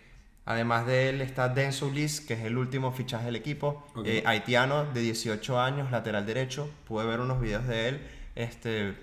además 0.50 0.88
de 0.88 1.10
él 1.10 1.22
está 1.22 1.48
Denso 1.48 1.92
Liz, 1.92 2.22
que 2.22 2.34
es 2.34 2.40
el 2.42 2.58
último 2.58 2.92
fichaje 2.92 3.26
del 3.26 3.36
equipo. 3.36 3.86
Eh, 4.04 4.24
haitiano 4.26 4.84
de 4.84 5.02
18 5.02 5.62
años, 5.62 5.92
lateral 5.92 6.26
derecho. 6.26 6.68
Pude 6.88 7.06
ver 7.06 7.20
unos 7.20 7.40
videos 7.40 7.68
de 7.68 7.88
él. 7.88 8.08
Este, 8.34 8.96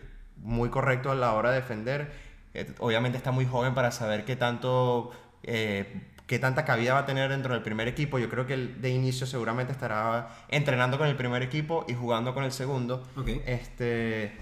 muy 0.43 0.71
correcto 0.71 1.13
a 1.13 1.15
la 1.15 1.33
hora 1.35 1.51
de 1.51 1.61
defender. 1.61 2.11
Eh, 2.53 2.75
obviamente 2.81 3.17
está 3.17 3.31
muy 3.31 3.47
joven 3.47 3.75
para 3.75 3.93
saber 3.93 4.25
qué 4.25 4.35
tanto... 4.35 5.13
eh, 5.45 6.03
qué 6.27 6.41
tanta 6.41 6.65
cabida 6.65 6.95
va 6.95 7.01
a 7.01 7.07
tener 7.07 7.31
dentro 7.31 7.55
del 7.55 7.63
primer 7.63 7.87
equipo. 7.87 8.19
Yo 8.19 8.29
creo 8.29 8.45
que 8.47 8.57
de 8.57 8.91
inicio 8.91 9.29
seguramente 9.29 9.73
estará 9.73 10.29
entrenando 10.49 10.99
con 10.99 11.07
el 11.07 11.15
primer 11.15 11.45
equipo 11.45 11.85
y 11.87 11.95
jugando 11.95 12.35
con 12.35 12.43
el 12.43 12.51
segundo. 12.51 13.07
Este, 13.47 14.37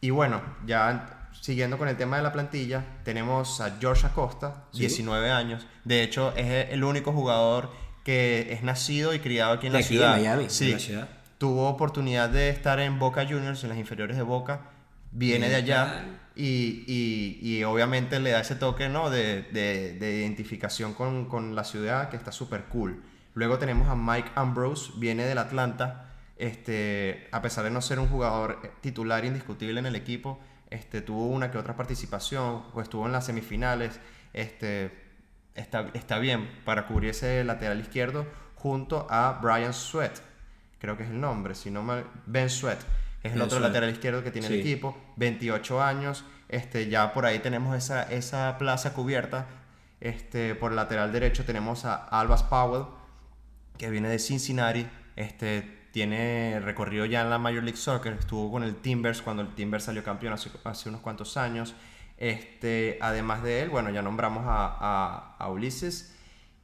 y 0.00 0.10
bueno, 0.10 0.42
ya 0.66 1.23
siguiendo 1.40 1.78
con 1.78 1.88
el 1.88 1.96
tema 1.96 2.16
de 2.16 2.22
la 2.22 2.32
plantilla, 2.32 2.84
tenemos 3.04 3.60
a 3.60 3.76
George 3.80 4.06
Acosta, 4.06 4.64
Sí. 4.72 4.80
19 4.80 5.30
años. 5.30 5.66
De 5.84 6.02
hecho, 6.02 6.34
es 6.36 6.70
el 6.70 6.84
único 6.84 7.12
jugador 7.12 7.70
que 8.04 8.52
es 8.52 8.62
nacido 8.62 9.14
y 9.14 9.18
criado 9.20 9.52
aquí 9.54 9.66
en 9.66 9.72
De 9.72 9.78
la 9.80 9.84
aquí, 9.84 9.94
ciudad. 9.94 10.16
Miami, 10.16 10.44
de 10.44 10.50
Sí. 10.50 10.72
la 10.72 10.78
ciudad. 10.78 11.08
Tuvo 11.38 11.68
oportunidad 11.68 12.28
de 12.30 12.48
estar 12.50 12.78
en 12.80 12.98
Boca 12.98 13.24
Juniors, 13.26 13.62
en 13.64 13.70
las 13.70 13.78
inferiores 13.78 14.16
de 14.16 14.22
Boca. 14.22 14.60
Viene 15.10 15.48
de 15.48 15.54
allá 15.56 16.04
y- 16.34 17.38
y 17.40 17.62
obviamente 17.64 18.18
le 18.20 18.30
da 18.30 18.40
ese 18.40 18.56
toque 18.56 18.88
¿no? 18.88 19.10
de, 19.10 19.42
de- 19.42 19.92
de 19.98 20.16
identificación 20.18 20.92
con, 20.94 21.26
con 21.28 21.54
la 21.54 21.64
ciudad 21.64 22.08
que 22.08 22.16
está 22.16 22.32
súper 22.32 22.64
cool. 22.64 23.02
Luego 23.34 23.58
tenemos 23.58 23.88
a 23.88 23.94
Mike 23.96 24.30
Ambrose, 24.34 24.92
viene 24.96 25.24
del 25.24 25.38
Atlanta. 25.38 26.10
Este, 26.36 27.28
a 27.32 27.40
pesar 27.42 27.64
de 27.64 27.70
no 27.70 27.80
ser 27.80 27.98
un 28.00 28.08
jugador 28.08 28.58
eh, 28.64 28.70
titular 28.80 29.24
indiscutible 29.24 29.78
en 29.80 29.86
el 29.86 29.94
equipo, 29.96 30.40
este, 30.70 31.00
tuvo 31.00 31.26
una 31.26 31.50
que 31.50 31.58
otra 31.58 31.76
participación 31.76 32.64
o 32.72 32.80
estuvo 32.80 33.06
en 33.06 33.12
las 33.12 33.26
semifinales. 33.26 34.00
Este, 34.32 34.92
está, 35.54 35.90
está 35.94 36.18
bien 36.18 36.50
para 36.64 36.86
cubrir 36.86 37.10
ese 37.10 37.44
lateral 37.44 37.80
izquierdo 37.80 38.26
junto 38.56 39.06
a 39.10 39.40
Brian 39.42 39.74
Sweat, 39.74 40.18
creo 40.78 40.96
que 40.96 41.02
es 41.02 41.10
el 41.10 41.20
nombre, 41.20 41.54
si 41.54 41.70
no 41.70 41.82
mal, 41.82 42.06
Ben 42.26 42.48
Sweat, 42.48 42.80
es 43.22 43.32
el 43.32 43.38
Ben 43.38 43.42
otro 43.42 43.58
Sweat. 43.58 43.70
lateral 43.70 43.90
izquierdo 43.90 44.24
que 44.24 44.30
tiene 44.30 44.48
el 44.48 44.54
equipo, 44.54 44.96
28 45.16 45.82
años, 45.82 46.24
este, 46.48 46.88
ya 46.88 47.12
por 47.12 47.26
ahí 47.26 47.40
tenemos 47.40 47.76
esa, 47.76 48.04
esa 48.04 48.56
plaza 48.58 48.92
cubierta. 48.94 49.46
Este, 50.00 50.54
por 50.54 50.72
el 50.72 50.76
lateral 50.76 51.12
derecho 51.12 51.44
tenemos 51.44 51.84
a 51.84 51.94
Albas 51.94 52.42
Powell, 52.42 52.84
que 53.78 53.88
viene 53.90 54.08
de 54.08 54.18
Cincinnati, 54.18 54.86
este, 55.16 55.83
tiene 55.94 56.58
recorrido 56.60 57.06
ya 57.06 57.20
en 57.22 57.30
la 57.30 57.38
Major 57.38 57.62
League 57.62 57.76
Soccer, 57.78 58.14
estuvo 58.14 58.50
con 58.50 58.64
el 58.64 58.74
Timbers 58.74 59.22
cuando 59.22 59.42
el 59.44 59.54
Timbers 59.54 59.84
salió 59.84 60.02
campeón 60.02 60.32
hace, 60.32 60.50
hace 60.64 60.88
unos 60.88 61.00
cuantos 61.00 61.36
años. 61.36 61.72
Este, 62.18 62.98
además 63.00 63.44
de 63.44 63.62
él, 63.62 63.70
bueno, 63.70 63.90
ya 63.90 64.02
nombramos 64.02 64.44
a, 64.44 64.76
a- 64.80 65.36
a 65.38 65.48
Ulises. 65.50 66.16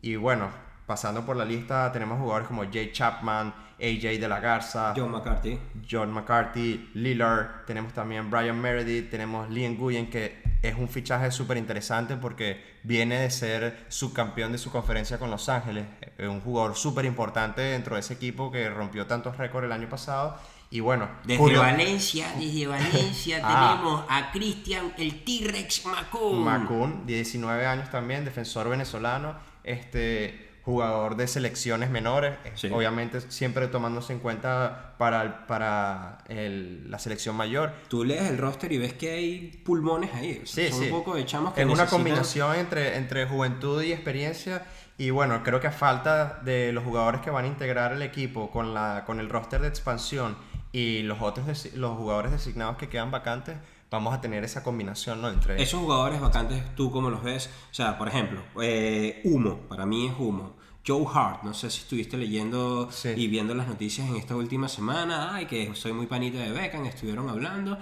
Y 0.02 0.16
bueno, 0.16 0.48
pasando 0.84 1.24
por 1.24 1.36
la 1.36 1.44
lista, 1.44 1.92
tenemos 1.92 2.18
jugadores 2.18 2.48
como 2.48 2.64
Jay 2.72 2.90
Chapman, 2.92 3.54
AJ 3.78 4.18
de 4.20 4.26
la 4.28 4.40
Garza, 4.40 4.94
John 4.96 5.12
McCarthy. 5.12 5.58
John 5.88 6.12
McCarthy, 6.12 6.90
Lillard, 6.94 7.64
tenemos 7.66 7.92
también 7.92 8.30
Brian 8.30 8.60
Meredith, 8.60 9.10
tenemos 9.10 9.48
Liam 9.48 9.76
Guyen, 9.78 10.10
que 10.10 10.39
es 10.62 10.76
un 10.76 10.88
fichaje 10.88 11.30
súper 11.30 11.56
interesante 11.56 12.16
porque 12.16 12.62
viene 12.82 13.18
de 13.20 13.30
ser 13.30 13.86
subcampeón 13.88 14.52
de 14.52 14.58
su 14.58 14.70
conferencia 14.70 15.18
con 15.18 15.30
Los 15.30 15.48
Ángeles, 15.48 15.86
eh, 16.18 16.28
un 16.28 16.40
jugador 16.40 16.76
súper 16.76 17.04
importante 17.06 17.62
dentro 17.62 17.94
de 17.94 18.00
ese 18.00 18.14
equipo 18.14 18.50
que 18.50 18.68
rompió 18.68 19.06
tantos 19.06 19.36
récords 19.38 19.66
el 19.66 19.72
año 19.72 19.88
pasado. 19.88 20.36
Y 20.72 20.80
bueno, 20.80 21.08
Desde 21.24 21.56
Valencia, 21.56 22.32
desde 22.38 22.66
Valencia 22.66 23.40
Ah. 23.44 23.72
tenemos 23.72 24.04
a 24.08 24.30
Cristian 24.30 24.92
el 24.98 25.24
T-Rex 25.24 25.86
Macun. 25.86 26.44
Macun, 26.44 27.06
19 27.06 27.66
años 27.66 27.90
también, 27.90 28.24
defensor 28.24 28.68
venezolano, 28.68 29.34
este 29.64 30.49
jugador 30.64 31.16
de 31.16 31.26
selecciones 31.26 31.90
menores, 31.90 32.36
eh, 32.44 32.52
Sí. 32.54 32.68
obviamente 32.72 33.20
siempre 33.30 33.66
tomándose 33.68 34.12
en 34.12 34.18
cuenta 34.18 34.94
para, 34.98 35.22
el- 35.22 35.32
para 35.46 36.18
el- 36.28 36.90
la 36.90 36.98
selección 36.98 37.34
mayor. 37.36 37.72
Tú 37.88 38.04
lees 38.04 38.28
el 38.30 38.38
roster 38.38 38.70
y 38.72 38.78
ves 38.78 38.92
que 38.94 39.10
hay 39.10 39.62
pulmones 39.64 40.12
ahí. 40.14 40.42
Sí, 40.44 40.68
son 40.70 40.78
sí. 40.80 40.84
un 40.86 40.90
poco 40.90 41.14
de 41.16 41.24
chamos 41.24 41.54
que 41.54 41.62
es 41.62 41.66
una 41.66 41.86
combinación 41.86 42.56
entre, 42.56 42.96
entre 42.96 43.26
juventud 43.26 43.82
y 43.82 43.92
experiencia. 43.92 44.64
Y 44.98 45.08
bueno, 45.10 45.42
creo 45.42 45.60
que 45.60 45.66
a 45.66 45.72
falta 45.72 46.40
de 46.44 46.72
los 46.72 46.84
jugadores 46.84 47.22
que 47.22 47.30
van 47.30 47.46
a 47.46 47.48
integrar 47.48 47.92
el 47.92 48.02
equipo 48.02 48.50
con, 48.50 48.74
la, 48.74 49.04
con 49.06 49.18
el 49.18 49.30
roster 49.30 49.62
de 49.62 49.68
expansión 49.68 50.36
y 50.72 51.00
los 51.02 51.22
otros 51.22 51.72
los 51.74 51.96
jugadores 51.96 52.32
designados 52.32 52.76
que 52.76 52.88
quedan 52.90 53.10
vacantes, 53.10 53.56
vamos 53.90 54.14
a 54.14 54.20
tener 54.20 54.44
esa 54.44 54.62
combinación 54.62 55.20
¿no? 55.20 55.28
entre 55.28 55.60
Esos 55.62 55.80
jugadores 55.80 56.20
vacantes, 56.20 56.62
¿tú 56.76 56.90
cómo 56.90 57.10
los 57.10 57.22
ves? 57.22 57.50
O 57.70 57.74
sea, 57.74 57.98
por 57.98 58.08
ejemplo, 58.08 58.40
eh, 58.62 59.20
Humo, 59.24 59.60
para 59.68 59.84
mí 59.86 60.06
es 60.06 60.14
Humo. 60.18 60.56
Joe 60.86 61.04
Hart, 61.12 61.42
no 61.42 61.52
sé 61.52 61.68
si 61.70 61.80
estuviste 61.82 62.16
leyendo 62.16 62.88
Sí. 62.90 63.10
y 63.14 63.26
viendo 63.28 63.54
las 63.54 63.68
noticias 63.68 64.08
en 64.08 64.16
esta 64.16 64.34
última 64.34 64.66
semana, 64.68 65.34
ay, 65.34 65.46
que 65.46 65.74
soy 65.74 65.92
muy 65.92 66.06
panita 66.06 66.38
de 66.38 66.52
Beckham, 66.52 66.86
estuvieron 66.86 67.28
hablando. 67.28 67.78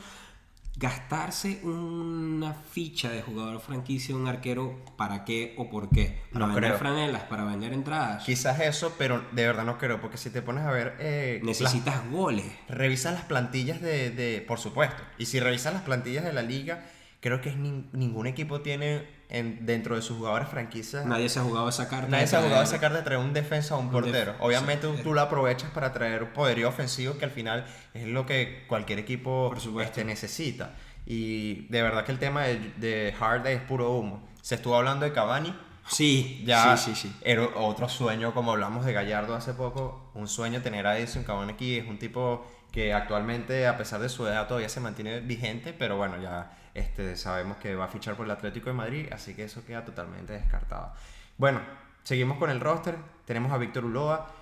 Gastarse 0.78 1.58
una 1.64 2.54
ficha 2.54 3.10
de 3.10 3.20
jugador 3.20 3.60
franquicia, 3.60 4.14
un 4.14 4.28
arquero, 4.28 4.78
¿para 4.96 5.24
qué 5.24 5.54
o 5.58 5.68
por 5.68 5.90
qué? 5.90 6.20
¿Para 6.32 6.46
No 6.46 6.52
vender 6.54 6.70
creo. 6.70 6.78
franelas? 6.78 7.22
¿Para 7.24 7.44
vender 7.44 7.72
entradas? 7.72 8.22
Quizás 8.22 8.60
eso, 8.60 8.94
pero 8.96 9.24
de 9.32 9.44
verdad 9.44 9.64
no 9.64 9.76
creo, 9.76 10.00
porque 10.00 10.18
si 10.18 10.30
te 10.30 10.40
pones 10.40 10.64
a 10.64 10.70
ver... 10.70 10.94
eh, 11.00 11.40
las- 11.42 11.60
Necesitas 11.60 12.08
goles. 12.12 12.46
Revisas 12.68 13.12
las 13.14 13.24
plantillas 13.24 13.80
de, 13.80 14.10
de- 14.10 14.40
Por 14.46 14.60
supuesto. 14.60 15.02
Y 15.18 15.26
si 15.26 15.40
revisas 15.40 15.72
las 15.72 15.82
plantillas 15.82 16.22
de 16.24 16.32
la 16.32 16.42
liga, 16.42 16.86
creo 17.20 17.40
que 17.40 17.48
es 17.50 17.56
nin- 17.56 17.88
ningún 17.92 18.26
equipo 18.26 18.60
tiene 18.60 19.06
en- 19.28 19.66
dentro 19.66 19.96
de 19.96 20.02
sus 20.02 20.16
jugadores 20.18 20.48
franquicias... 20.48 21.04
Nadie 21.06 21.28
se 21.28 21.38
ha 21.40 21.42
jugado 21.42 21.68
esa 21.68 21.88
carta. 21.88 22.08
Nadie 22.08 22.26
se 22.26 22.36
ha 22.36 22.40
jugado 22.40 22.60
a 22.60 22.64
traer- 22.64 22.70
sacar 22.70 22.92
de 22.92 23.02
traer 23.02 23.20
un 23.20 23.32
defensa 23.32 23.74
o 23.76 23.78
un 23.80 23.86
Un 23.86 23.92
portero. 23.92 24.34
Obviamente 24.40 24.86
sí. 24.96 25.02
tú 25.02 25.14
lo 25.14 25.20
aprovechas 25.20 25.70
para 25.70 25.92
traer 25.92 26.32
poderío 26.32 26.68
ofensivo 26.68 27.18
que 27.18 27.24
al 27.24 27.30
final 27.30 27.66
es 27.94 28.06
lo 28.06 28.24
que 28.26 28.64
cualquier 28.68 28.98
equipo 29.00 29.54
este, 29.82 30.04
necesita. 30.04 30.74
Y 31.06 31.66
de 31.68 31.82
verdad 31.82 32.04
que 32.04 32.12
el 32.12 32.18
tema 32.18 32.42
de, 32.44 32.58
de 32.76 33.14
Hard 33.18 33.46
es 33.46 33.60
puro 33.62 33.90
humo. 33.92 34.28
Se 34.42 34.54
estuvo 34.56 34.76
hablando 34.76 35.04
de 35.06 35.12
Cavani. 35.12 35.54
Sí, 35.90 36.42
Ya 36.44 36.76
sí, 36.76 36.94
sí, 36.94 37.08
sí. 37.08 37.16
era 37.22 37.44
otro 37.56 37.88
sueño, 37.88 38.34
como 38.34 38.52
hablamos 38.52 38.84
de 38.84 38.92
Gallardo 38.92 39.34
hace 39.34 39.54
poco, 39.54 40.10
un 40.14 40.28
sueño 40.28 40.60
tener 40.60 40.86
a 40.86 40.98
Edison 40.98 41.24
Cavani 41.24 41.52
aquí. 41.54 41.76
Es 41.78 41.86
un 41.88 41.98
tipo 41.98 42.46
que 42.70 42.92
actualmente, 42.92 43.66
a 43.66 43.78
pesar 43.78 43.98
de 44.02 44.10
su 44.10 44.26
edad, 44.26 44.46
todavía 44.48 44.68
se 44.68 44.80
mantiene 44.80 45.20
vigente, 45.20 45.72
pero 45.72 45.96
bueno, 45.96 46.20
ya 46.22 46.57
este, 46.74 47.16
sabemos 47.16 47.56
que 47.58 47.74
va 47.74 47.84
a 47.86 47.88
fichar 47.88 48.16
por 48.16 48.26
el 48.26 48.30
Atlético 48.30 48.70
de 48.70 48.74
Madrid, 48.74 49.08
así 49.12 49.34
que 49.34 49.44
eso 49.44 49.64
queda 49.64 49.84
totalmente 49.84 50.32
descartado. 50.32 50.92
Bueno, 51.36 51.60
seguimos 52.02 52.38
con 52.38 52.50
el 52.50 52.60
roster. 52.60 52.96
Tenemos 53.24 53.52
a 53.52 53.58
Víctor 53.58 53.84
Uloa, 53.84 54.32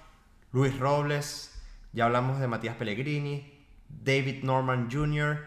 Luis 0.53 0.79
Robles, 0.79 1.61
ya 1.93 2.05
hablamos 2.05 2.39
de 2.39 2.47
Matías 2.47 2.77
Pellegrini, 2.77 3.53
David 3.89 4.45
Norman 4.45 4.89
Jr., 4.91 5.45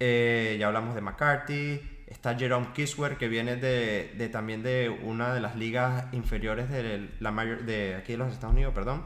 eh, 0.00 0.56
ya 0.58 0.68
hablamos 0.68 0.94
de 0.94 1.00
McCarthy, 1.00 1.80
está 2.06 2.36
Jerome 2.36 2.68
Kiswer 2.72 3.18
que 3.18 3.28
viene 3.28 3.56
de, 3.56 4.14
de 4.16 4.28
también 4.28 4.62
de 4.62 4.88
una 4.88 5.34
de 5.34 5.40
las 5.40 5.56
ligas 5.56 6.06
inferiores 6.12 6.70
de, 6.70 7.10
la 7.20 7.30
mayor, 7.32 7.64
de 7.64 7.96
aquí 7.96 8.12
de 8.12 8.18
los 8.18 8.32
Estados 8.32 8.54
Unidos, 8.54 8.72
perdón. 8.74 9.04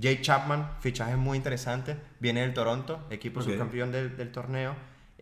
Jay 0.00 0.20
Chapman, 0.20 0.70
fichaje 0.80 1.16
muy 1.16 1.36
interesante, 1.36 1.96
viene 2.20 2.40
del 2.40 2.52
Toronto, 2.52 3.06
equipo 3.10 3.42
subcampeón 3.42 3.92
del, 3.92 4.16
del 4.16 4.32
torneo. 4.32 4.74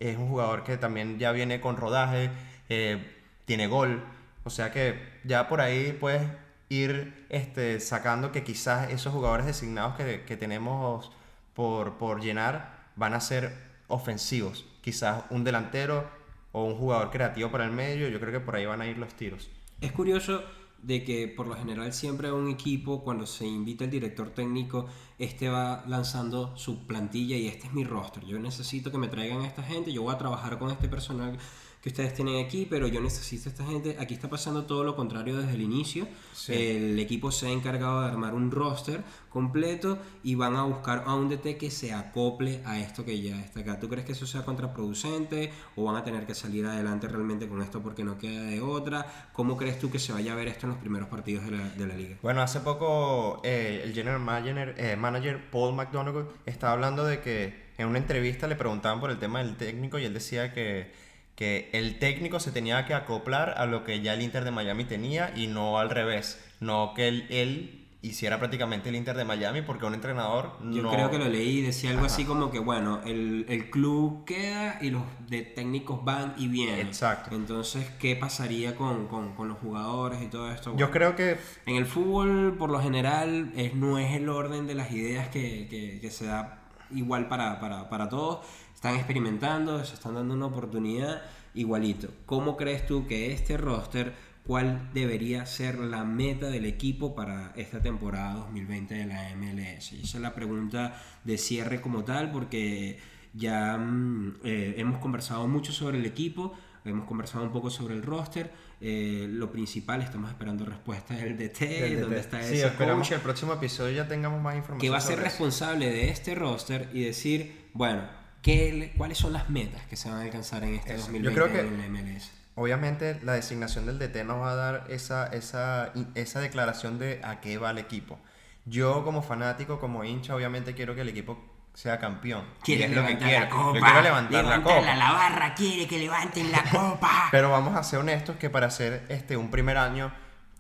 Es 0.02 0.18
un 0.18 0.28
jugador 0.28 0.64
que 0.64 0.76
también 0.76 1.20
ya 1.20 1.30
viene 1.30 1.60
con 1.60 1.76
rodaje, 1.76 2.30
eh, 2.68 2.98
tiene 3.44 3.68
gol, 3.68 4.02
o 4.42 4.50
sea 4.50 4.72
que 4.72 4.98
ya 5.22 5.48
por 5.48 5.60
ahí 5.60 5.96
puedes 5.98 6.22
ir 6.68 7.26
este, 7.28 7.78
sacando 7.78 8.32
que 8.32 8.42
quizás 8.42 8.90
esos 8.90 9.12
jugadores 9.12 9.46
designados 9.46 9.94
que, 9.94 10.24
que 10.24 10.36
tenemos 10.36 11.12
por, 11.54 11.98
por 11.98 12.20
llenar 12.20 12.72
van 12.96 13.14
a 13.14 13.20
ser 13.20 13.54
ofensivos. 13.86 14.66
Quizás 14.80 15.22
un 15.30 15.44
delantero 15.44 16.10
o 16.50 16.64
un 16.64 16.74
jugador 16.74 17.10
creativo 17.10 17.52
para 17.52 17.64
el 17.64 17.70
medio, 17.70 18.08
yo 18.08 18.18
creo 18.18 18.32
que 18.32 18.40
por 18.40 18.56
ahí 18.56 18.66
van 18.66 18.80
a 18.80 18.86
ir 18.86 18.98
los 18.98 19.14
tiros. 19.14 19.50
Es 19.80 19.92
curioso 19.92 20.42
de 20.82 21.04
que 21.04 21.28
por 21.28 21.46
lo 21.46 21.54
general 21.54 21.92
siempre 21.92 22.32
un 22.32 22.50
equipo 22.50 23.02
cuando 23.04 23.24
se 23.24 23.46
invita 23.46 23.84
el 23.84 23.90
director 23.90 24.30
técnico 24.30 24.86
este 25.18 25.48
va 25.48 25.84
lanzando 25.86 26.56
su 26.56 26.86
plantilla 26.86 27.36
y 27.36 27.46
este 27.46 27.68
es 27.68 27.72
mi 27.72 27.84
roster 27.84 28.24
yo 28.24 28.38
necesito 28.38 28.90
que 28.90 28.98
me 28.98 29.08
traigan 29.08 29.42
a 29.42 29.46
esta 29.46 29.62
gente 29.62 29.92
yo 29.92 30.02
voy 30.02 30.14
a 30.14 30.18
trabajar 30.18 30.58
con 30.58 30.70
este 30.70 30.88
personal 30.88 31.38
que 31.82 31.88
ustedes 31.88 32.14
tienen 32.14 32.44
aquí 32.44 32.66
pero 32.70 32.86
yo 32.86 33.00
necesito 33.00 33.48
a 33.48 33.52
esta 33.52 33.64
gente 33.66 33.96
aquí 33.98 34.14
está 34.14 34.30
pasando 34.30 34.64
todo 34.64 34.84
lo 34.84 34.94
contrario 34.96 35.36
desde 35.38 35.54
el 35.54 35.62
inicio 35.62 36.06
Sí. 36.32 36.54
el 36.54 36.98
equipo 36.98 37.30
se 37.30 37.46
ha 37.46 37.50
encargado 37.50 38.00
de 38.00 38.08
armar 38.08 38.34
un 38.34 38.50
roster 38.50 39.02
completo 39.28 39.98
y 40.22 40.34
van 40.34 40.56
a 40.56 40.64
buscar 40.64 41.04
a 41.06 41.14
un 41.14 41.28
DT 41.28 41.56
que 41.58 41.70
se 41.70 41.92
acople 41.92 42.60
a 42.64 42.78
esto 42.80 43.04
que 43.04 43.20
ya 43.20 43.38
está 43.40 43.60
acá 43.60 43.78
¿tú 43.78 43.88
crees 43.88 44.06
que 44.06 44.12
eso 44.12 44.26
sea 44.26 44.44
contraproducente 44.44 45.50
o 45.76 45.84
van 45.84 45.96
a 45.96 46.04
tener 46.04 46.26
que 46.26 46.34
salir 46.34 46.64
adelante 46.66 47.08
realmente 47.08 47.48
con 47.48 47.62
esto 47.62 47.82
porque 47.82 48.04
no 48.04 48.18
queda 48.18 48.44
de 48.44 48.60
otra? 48.60 49.30
¿Cómo 49.32 49.56
crees 49.56 49.78
tú 49.78 49.90
que 49.90 49.98
se 49.98 50.12
vaya 50.12 50.32
a 50.32 50.36
ver 50.36 50.48
esto 50.48 50.66
en 50.66 50.70
los 50.70 50.78
primeros 50.80 51.08
partidos 51.08 51.44
de 51.44 51.50
la, 51.52 51.68
de 51.68 51.86
la 51.86 51.94
liga? 51.96 52.16
Bueno, 52.22 52.42
hace 52.42 52.60
poco 52.60 53.40
eh, 53.44 53.82
el 53.84 53.92
general 53.92 54.20
manager, 54.20 54.74
eh, 54.78 54.96
manager 54.96 55.50
Paul 55.50 55.74
McDonough 55.74 56.26
estaba 56.46 56.72
hablando 56.74 57.04
de 57.04 57.20
que 57.20 57.54
en 57.78 57.88
una 57.88 57.98
entrevista 57.98 58.46
le 58.46 58.56
preguntaban 58.56 59.00
por 59.00 59.10
el 59.10 59.18
tema 59.18 59.42
del 59.42 59.56
técnico 59.56 59.98
y 59.98 60.04
él 60.04 60.14
decía 60.14 60.52
que, 60.52 60.92
que 61.34 61.70
el 61.72 61.98
técnico 61.98 62.40
se 62.40 62.52
tenía 62.52 62.84
que 62.86 62.94
acoplar 62.94 63.54
a 63.56 63.66
lo 63.66 63.84
que 63.84 64.00
ya 64.00 64.14
el 64.14 64.22
Inter 64.22 64.44
de 64.44 64.50
Miami 64.50 64.84
tenía 64.84 65.32
y 65.36 65.46
no 65.46 65.78
al 65.78 65.90
revés. 65.90 66.42
No 66.60 66.92
que 66.94 67.08
él, 67.08 67.26
él 67.30 67.78
hiciera 68.04 68.38
prácticamente 68.40 68.88
el 68.88 68.96
Inter 68.96 69.16
de 69.16 69.24
Miami 69.24 69.62
porque 69.62 69.86
un 69.86 69.94
entrenador 69.94 70.58
Yo 70.72 70.82
no... 70.82 70.90
creo 70.90 71.08
que 71.10 71.18
lo 71.18 71.28
leí 71.28 71.58
y 71.58 71.62
decía 71.62 71.90
algo 71.90 72.04
Ajá. 72.04 72.12
así 72.12 72.24
como 72.24 72.50
que, 72.50 72.58
bueno, 72.58 73.00
el, 73.06 73.46
el 73.48 73.70
club 73.70 74.24
queda 74.24 74.78
y 74.82 74.90
los 74.90 75.02
de 75.28 75.42
técnicos 75.42 76.04
van 76.04 76.34
y 76.36 76.48
vienen. 76.48 76.86
Exacto. 76.88 77.34
Entonces, 77.34 77.88
¿qué 78.00 78.16
pasaría 78.16 78.74
con, 78.76 79.06
con- 79.06 79.34
con 79.34 79.48
los 79.48 79.58
jugadores 79.58 80.20
y 80.20 80.26
todo 80.26 80.50
esto? 80.50 80.74
Yo 80.76 80.90
creo 80.90 81.14
que 81.16 81.38
En 81.64 81.76
el 81.76 81.86
fútbol, 81.86 82.56
por 82.58 82.70
lo 82.70 82.80
general, 82.80 83.52
es, 83.56 83.74
no 83.74 83.98
es 83.98 84.14
el 84.16 84.28
orden 84.28 84.66
de 84.66 84.74
las 84.74 84.90
ideas 84.92 85.28
que, 85.28 85.68
que- 85.70 85.98
que 86.00 86.10
se 86.10 86.26
da 86.26 86.58
igual 86.90 87.28
para, 87.28 87.58
para, 87.60 87.88
para 87.88 88.08
todos. 88.08 88.44
Están 88.82 88.96
experimentando, 88.96 89.84
se 89.84 89.94
están 89.94 90.14
dando 90.16 90.34
una 90.34 90.46
oportunidad 90.46 91.22
igualito. 91.54 92.08
¿Cómo 92.26 92.56
crees 92.56 92.84
tú 92.84 93.06
que 93.06 93.30
este 93.32 93.56
roster, 93.56 94.12
cuál 94.44 94.90
debería 94.92 95.46
ser 95.46 95.78
la 95.78 96.02
meta 96.02 96.48
del 96.48 96.66
equipo 96.66 97.14
para 97.14 97.52
esta 97.54 97.80
temporada 97.80 98.34
2020 98.34 98.92
de 98.96 99.06
la 99.06 99.36
MLS? 99.36 99.92
Y 99.92 100.02
esa 100.02 100.16
es 100.18 100.22
la 100.22 100.34
pregunta 100.34 101.00
de 101.22 101.38
cierre 101.38 101.80
como 101.80 102.02
tal, 102.02 102.32
porque 102.32 102.98
ya 103.34 103.78
mm, 103.78 104.38
eh, 104.42 104.74
hemos 104.78 104.98
conversado 104.98 105.46
mucho 105.46 105.70
sobre 105.70 105.98
el 105.98 106.04
equipo. 106.04 106.52
Hemos 106.84 107.06
conversado 107.06 107.44
un 107.44 107.52
poco 107.52 107.70
sobre 107.70 107.94
el 107.94 108.02
roster. 108.02 108.50
eh, 108.80 109.28
lo 109.30 109.52
principal, 109.52 110.02
estamos 110.02 110.28
esperando 110.28 110.64
respuestas 110.64 111.18
del 111.22 111.36
DT, 111.38 111.60
Del 111.60 112.00
dónde 112.00 112.16
DT. 112.16 112.20
está 112.20 112.42
sí, 112.42 112.54
ese 112.54 112.66
esperamos 112.66 113.02
coach, 113.02 113.08
que 113.10 113.14
el 113.14 113.20
próximo 113.20 113.52
episodio 113.52 113.94
ya 113.94 114.08
tengamos 114.08 114.42
más 114.42 114.56
información 114.56 114.80
que 114.80 114.90
va 114.90 114.96
a 114.96 115.00
ser 115.00 115.18
sobre 115.18 115.28
eso. 115.28 115.30
responsable 115.30 115.88
de 115.88 116.08
este 116.10 116.34
roster 116.34 116.90
y 116.92 117.04
decir, 117.04 117.68
bueno, 117.74 118.02
¿qué 118.42 118.72
le- 118.72 118.92
¿cuáles 118.92 119.18
son 119.18 119.32
las 119.32 119.48
metas 119.48 119.82
que 119.86 119.96
se 119.96 120.10
van 120.10 120.18
a 120.18 120.22
alcanzar 120.22 120.62
en 120.64 120.74
este 120.74 120.94
Eso. 120.94 121.02
2020 121.06 121.28
Yo 121.30 121.34
creo 121.34 121.52
que- 121.52 121.66
en 121.68 121.78
la 121.78 121.86
MLS? 121.86 122.30
Obviamente 122.54 123.18
la 123.22 123.32
designación 123.32 123.86
del 123.86 123.98
DT 123.98 124.24
nos 124.24 124.40
va 124.42 124.50
a 124.52 124.54
dar 124.56 124.84
esa, 124.90 125.26
esa, 125.28 125.90
esa 126.14 126.40
declaración 126.40 126.98
de 126.98 127.20
a 127.24 127.40
qué 127.40 127.56
va 127.56 127.70
el 127.70 127.78
equipo. 127.78 128.18
Yo 128.66 129.04
como 129.04 129.22
fanático, 129.22 129.80
como 129.80 130.04
hincha, 130.04 130.34
obviamente 130.36 130.74
quiero 130.74 130.94
que 130.94 131.00
el 131.00 131.08
equipo 131.08 131.42
sea 131.72 131.98
campeón. 131.98 132.44
Quiere 132.62 132.84
es 132.84 132.90
lo 132.90 132.96
que 132.96 133.14
levantar 133.14 133.28
quiero. 133.28 133.44
la 133.44 133.50
copa. 133.50 133.78
Yo 133.78 133.84
quiero 133.84 134.02
levantar 134.02 134.44
la 134.44 134.62
copa. 134.62 134.94
la 134.94 135.12
barra 135.12 135.54
quiere 135.54 135.88
que 135.88 135.98
levanten 135.98 136.52
la 136.52 136.62
copa. 136.64 137.28
Pero 137.30 137.50
vamos 137.50 137.74
a 137.74 137.82
ser 137.82 138.00
honestos 138.00 138.36
que 138.36 138.50
para 138.50 138.66
hacer 138.66 139.06
este, 139.08 139.38
un 139.38 139.50
primer 139.50 139.78
año, 139.78 140.12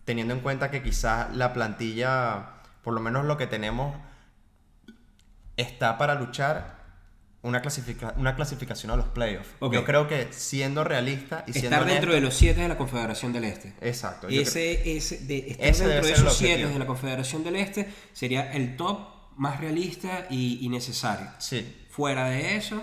teniendo 0.06 0.32
en 0.32 0.40
cuenta 0.40 0.70
que 0.70 0.82
quizás 0.82 1.36
la 1.36 1.52
plantilla, 1.52 2.54
por 2.82 2.94
lo 2.94 3.00
menos 3.00 3.26
lo 3.26 3.36
que 3.36 3.46
tenemos, 3.46 3.94
está 5.58 5.98
para 5.98 6.14
luchar 6.14 6.81
una, 7.42 7.60
clasifica- 7.62 8.14
una 8.16 8.36
clasificación 8.36 8.92
a 8.92 8.96
los 8.96 9.06
playoffs. 9.08 9.48
Yo 9.60 9.84
creo 9.84 10.06
que 10.08 10.28
siendo 10.30 10.84
realista 10.84 11.44
y 11.46 11.52
siendo 11.52 11.70
Estar 11.76 11.86
dentro 11.88 12.12
de 12.14 12.20
los 12.20 12.34
siete 12.34 12.60
de 12.60 12.68
la 12.68 12.76
Confederación 12.78 13.32
del 13.32 13.44
Este. 13.44 13.74
Exacto. 13.80 14.28
creo- 14.30 14.38
Ese, 14.38 14.96
ese, 14.96 15.18
de, 15.18 15.38
estar 15.50 15.66
Ese 15.66 15.86
dentro 15.88 16.06
de 16.06 16.12
esos 16.12 16.36
siete 16.36 16.66
de 16.68 16.78
la 16.78 16.86
Confederación 16.86 17.42
del 17.44 17.56
Este 17.56 17.88
sería 18.12 18.52
el 18.52 18.76
top 18.76 19.00
más 19.36 19.60
realista 19.60 20.26
y, 20.30 20.58
y 20.64 20.68
necesario. 20.68 21.26
Sí. 21.38 21.74
Fuera 21.90 22.28
de 22.28 22.56
eso, 22.56 22.82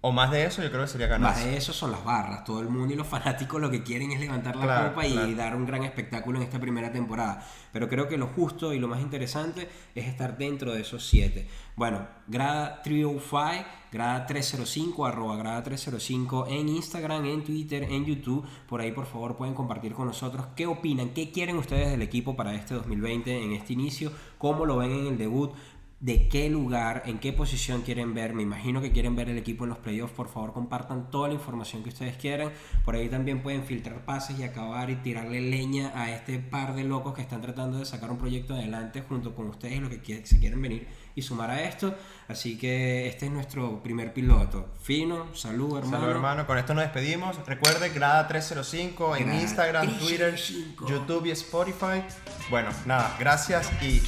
O 0.00 0.12
más 0.12 0.30
de 0.30 0.44
eso, 0.44 0.62
yo 0.62 0.70
creo 0.70 0.82
que 0.82 0.88
sería 0.88 1.08
más 1.08 1.18
ganarse. 1.18 1.48
de 1.48 1.56
eso 1.56 1.72
son 1.72 1.90
las 1.90 2.04
barras. 2.04 2.44
Todo 2.44 2.60
el 2.60 2.68
mundo 2.68 2.92
y 2.94 2.96
los 2.96 3.06
fanáticos 3.06 3.60
lo 3.60 3.70
que 3.70 3.82
quieren 3.82 4.12
es 4.12 4.20
levantar 4.20 4.56
la 4.56 4.62
Claro, 4.64 4.88
copa 4.90 5.06
y 5.06 5.12
claro. 5.12 5.34
dar 5.36 5.56
un 5.56 5.66
gran 5.66 5.82
espectáculo 5.82 6.38
en 6.38 6.44
esta 6.44 6.58
primera 6.60 6.92
temporada. 6.92 7.46
Pero 7.72 7.88
creo 7.88 8.08
que 8.08 8.16
lo 8.16 8.28
justo 8.28 8.72
y 8.72 8.78
lo 8.78 8.88
más 8.88 9.00
interesante 9.00 9.68
es 9.94 10.06
estar 10.06 10.36
dentro 10.38 10.72
de 10.72 10.82
esos 10.82 11.06
siete. 11.06 11.48
Bueno, 11.76 12.06
grada 12.28 12.82
305, 12.82 13.64
grada 13.92 14.26
305, 14.26 15.06
arroba 15.06 15.36
grada 15.36 15.62
305 15.62 16.46
en 16.48 16.68
Instagram, 16.68 17.24
en 17.26 17.42
Twitter, 17.44 17.82
en 17.84 18.04
YouTube. 18.04 18.46
Por 18.68 18.80
ahí, 18.80 18.92
por 18.92 19.06
favor, 19.06 19.36
pueden 19.36 19.54
compartir 19.54 19.92
con 19.94 20.06
nosotros 20.06 20.46
qué 20.54 20.66
opinan, 20.66 21.10
qué 21.10 21.30
quieren 21.32 21.56
ustedes 21.58 21.90
del 21.90 22.02
equipo 22.02 22.36
para 22.36 22.54
este 22.54 22.74
2020 22.74 23.42
en 23.44 23.52
este 23.52 23.72
inicio, 23.72 24.12
cómo 24.38 24.66
lo 24.66 24.76
ven 24.76 24.92
en 24.92 25.06
el 25.08 25.18
debut 25.18 25.52
de 26.00 26.28
qué 26.28 26.50
lugar, 26.50 27.02
en 27.06 27.18
qué 27.18 27.32
posición 27.32 27.82
quieren 27.82 28.14
ver. 28.14 28.34
Me 28.34 28.42
imagino 28.42 28.82
que 28.82 28.92
quieren 28.92 29.16
ver 29.16 29.30
el 29.30 29.38
equipo 29.38 29.64
en 29.64 29.70
los 29.70 29.78
playoffs. 29.78 30.12
Por 30.12 30.28
favor, 30.28 30.52
compartan 30.52 31.10
toda 31.10 31.28
la 31.28 31.34
información 31.34 31.82
que 31.82 31.88
ustedes 31.88 32.16
quieran. 32.16 32.52
Por 32.84 32.94
ahí 32.94 33.08
también 33.08 33.42
pueden 33.42 33.64
filtrar 33.64 34.04
pases 34.04 34.38
y 34.38 34.42
acabar 34.42 34.90
y 34.90 34.96
tirarle 34.96 35.40
leña 35.40 35.92
a 35.94 36.10
este 36.10 36.38
par 36.38 36.74
de 36.74 36.84
locos 36.84 37.14
que 37.14 37.22
están 37.22 37.40
tratando 37.40 37.78
de 37.78 37.86
sacar 37.86 38.10
un 38.10 38.18
proyecto 38.18 38.54
adelante 38.54 39.02
junto 39.08 39.34
con 39.34 39.48
ustedes, 39.48 39.80
los 39.80 39.90
que 39.90 40.26
se 40.26 40.38
quieren 40.38 40.60
venir 40.60 40.86
y 41.14 41.22
sumar 41.22 41.50
a 41.50 41.62
esto. 41.62 41.94
Así 42.28 42.58
que 42.58 43.08
este 43.08 43.26
es 43.26 43.32
nuestro 43.32 43.82
primer 43.82 44.12
piloto. 44.12 44.74
Fino, 44.82 45.34
salud, 45.34 45.78
hermano. 45.78 45.98
Salud, 45.98 46.10
hermano. 46.10 46.46
Con 46.46 46.58
esto 46.58 46.74
nos 46.74 46.84
despedimos. 46.84 47.36
Recuerde, 47.46 47.90
Grada 47.90 48.26
305 48.28 49.16
en 49.16 49.34
Instagram, 49.34 49.86
Twitter, 49.98 50.34
305. 50.34 50.88
YouTube 50.88 51.26
y 51.26 51.30
Spotify. 51.30 52.02
Bueno, 52.50 52.70
nada, 52.86 53.16
gracias 53.18 53.70
y 53.82 54.02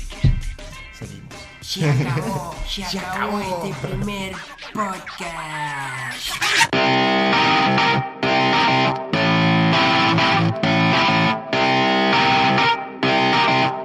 seguimos. 0.98 1.34
Se 1.60 1.90
acabó, 1.90 2.54
se, 2.68 2.98
acabó, 2.98 3.40
este 3.40 3.86
primer 3.86 4.32
podcast. 4.72 6.30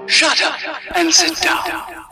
Shut 0.07 0.41
up 0.41 0.95
and 0.95 1.11
sit 1.11 1.35
down. 1.41 2.10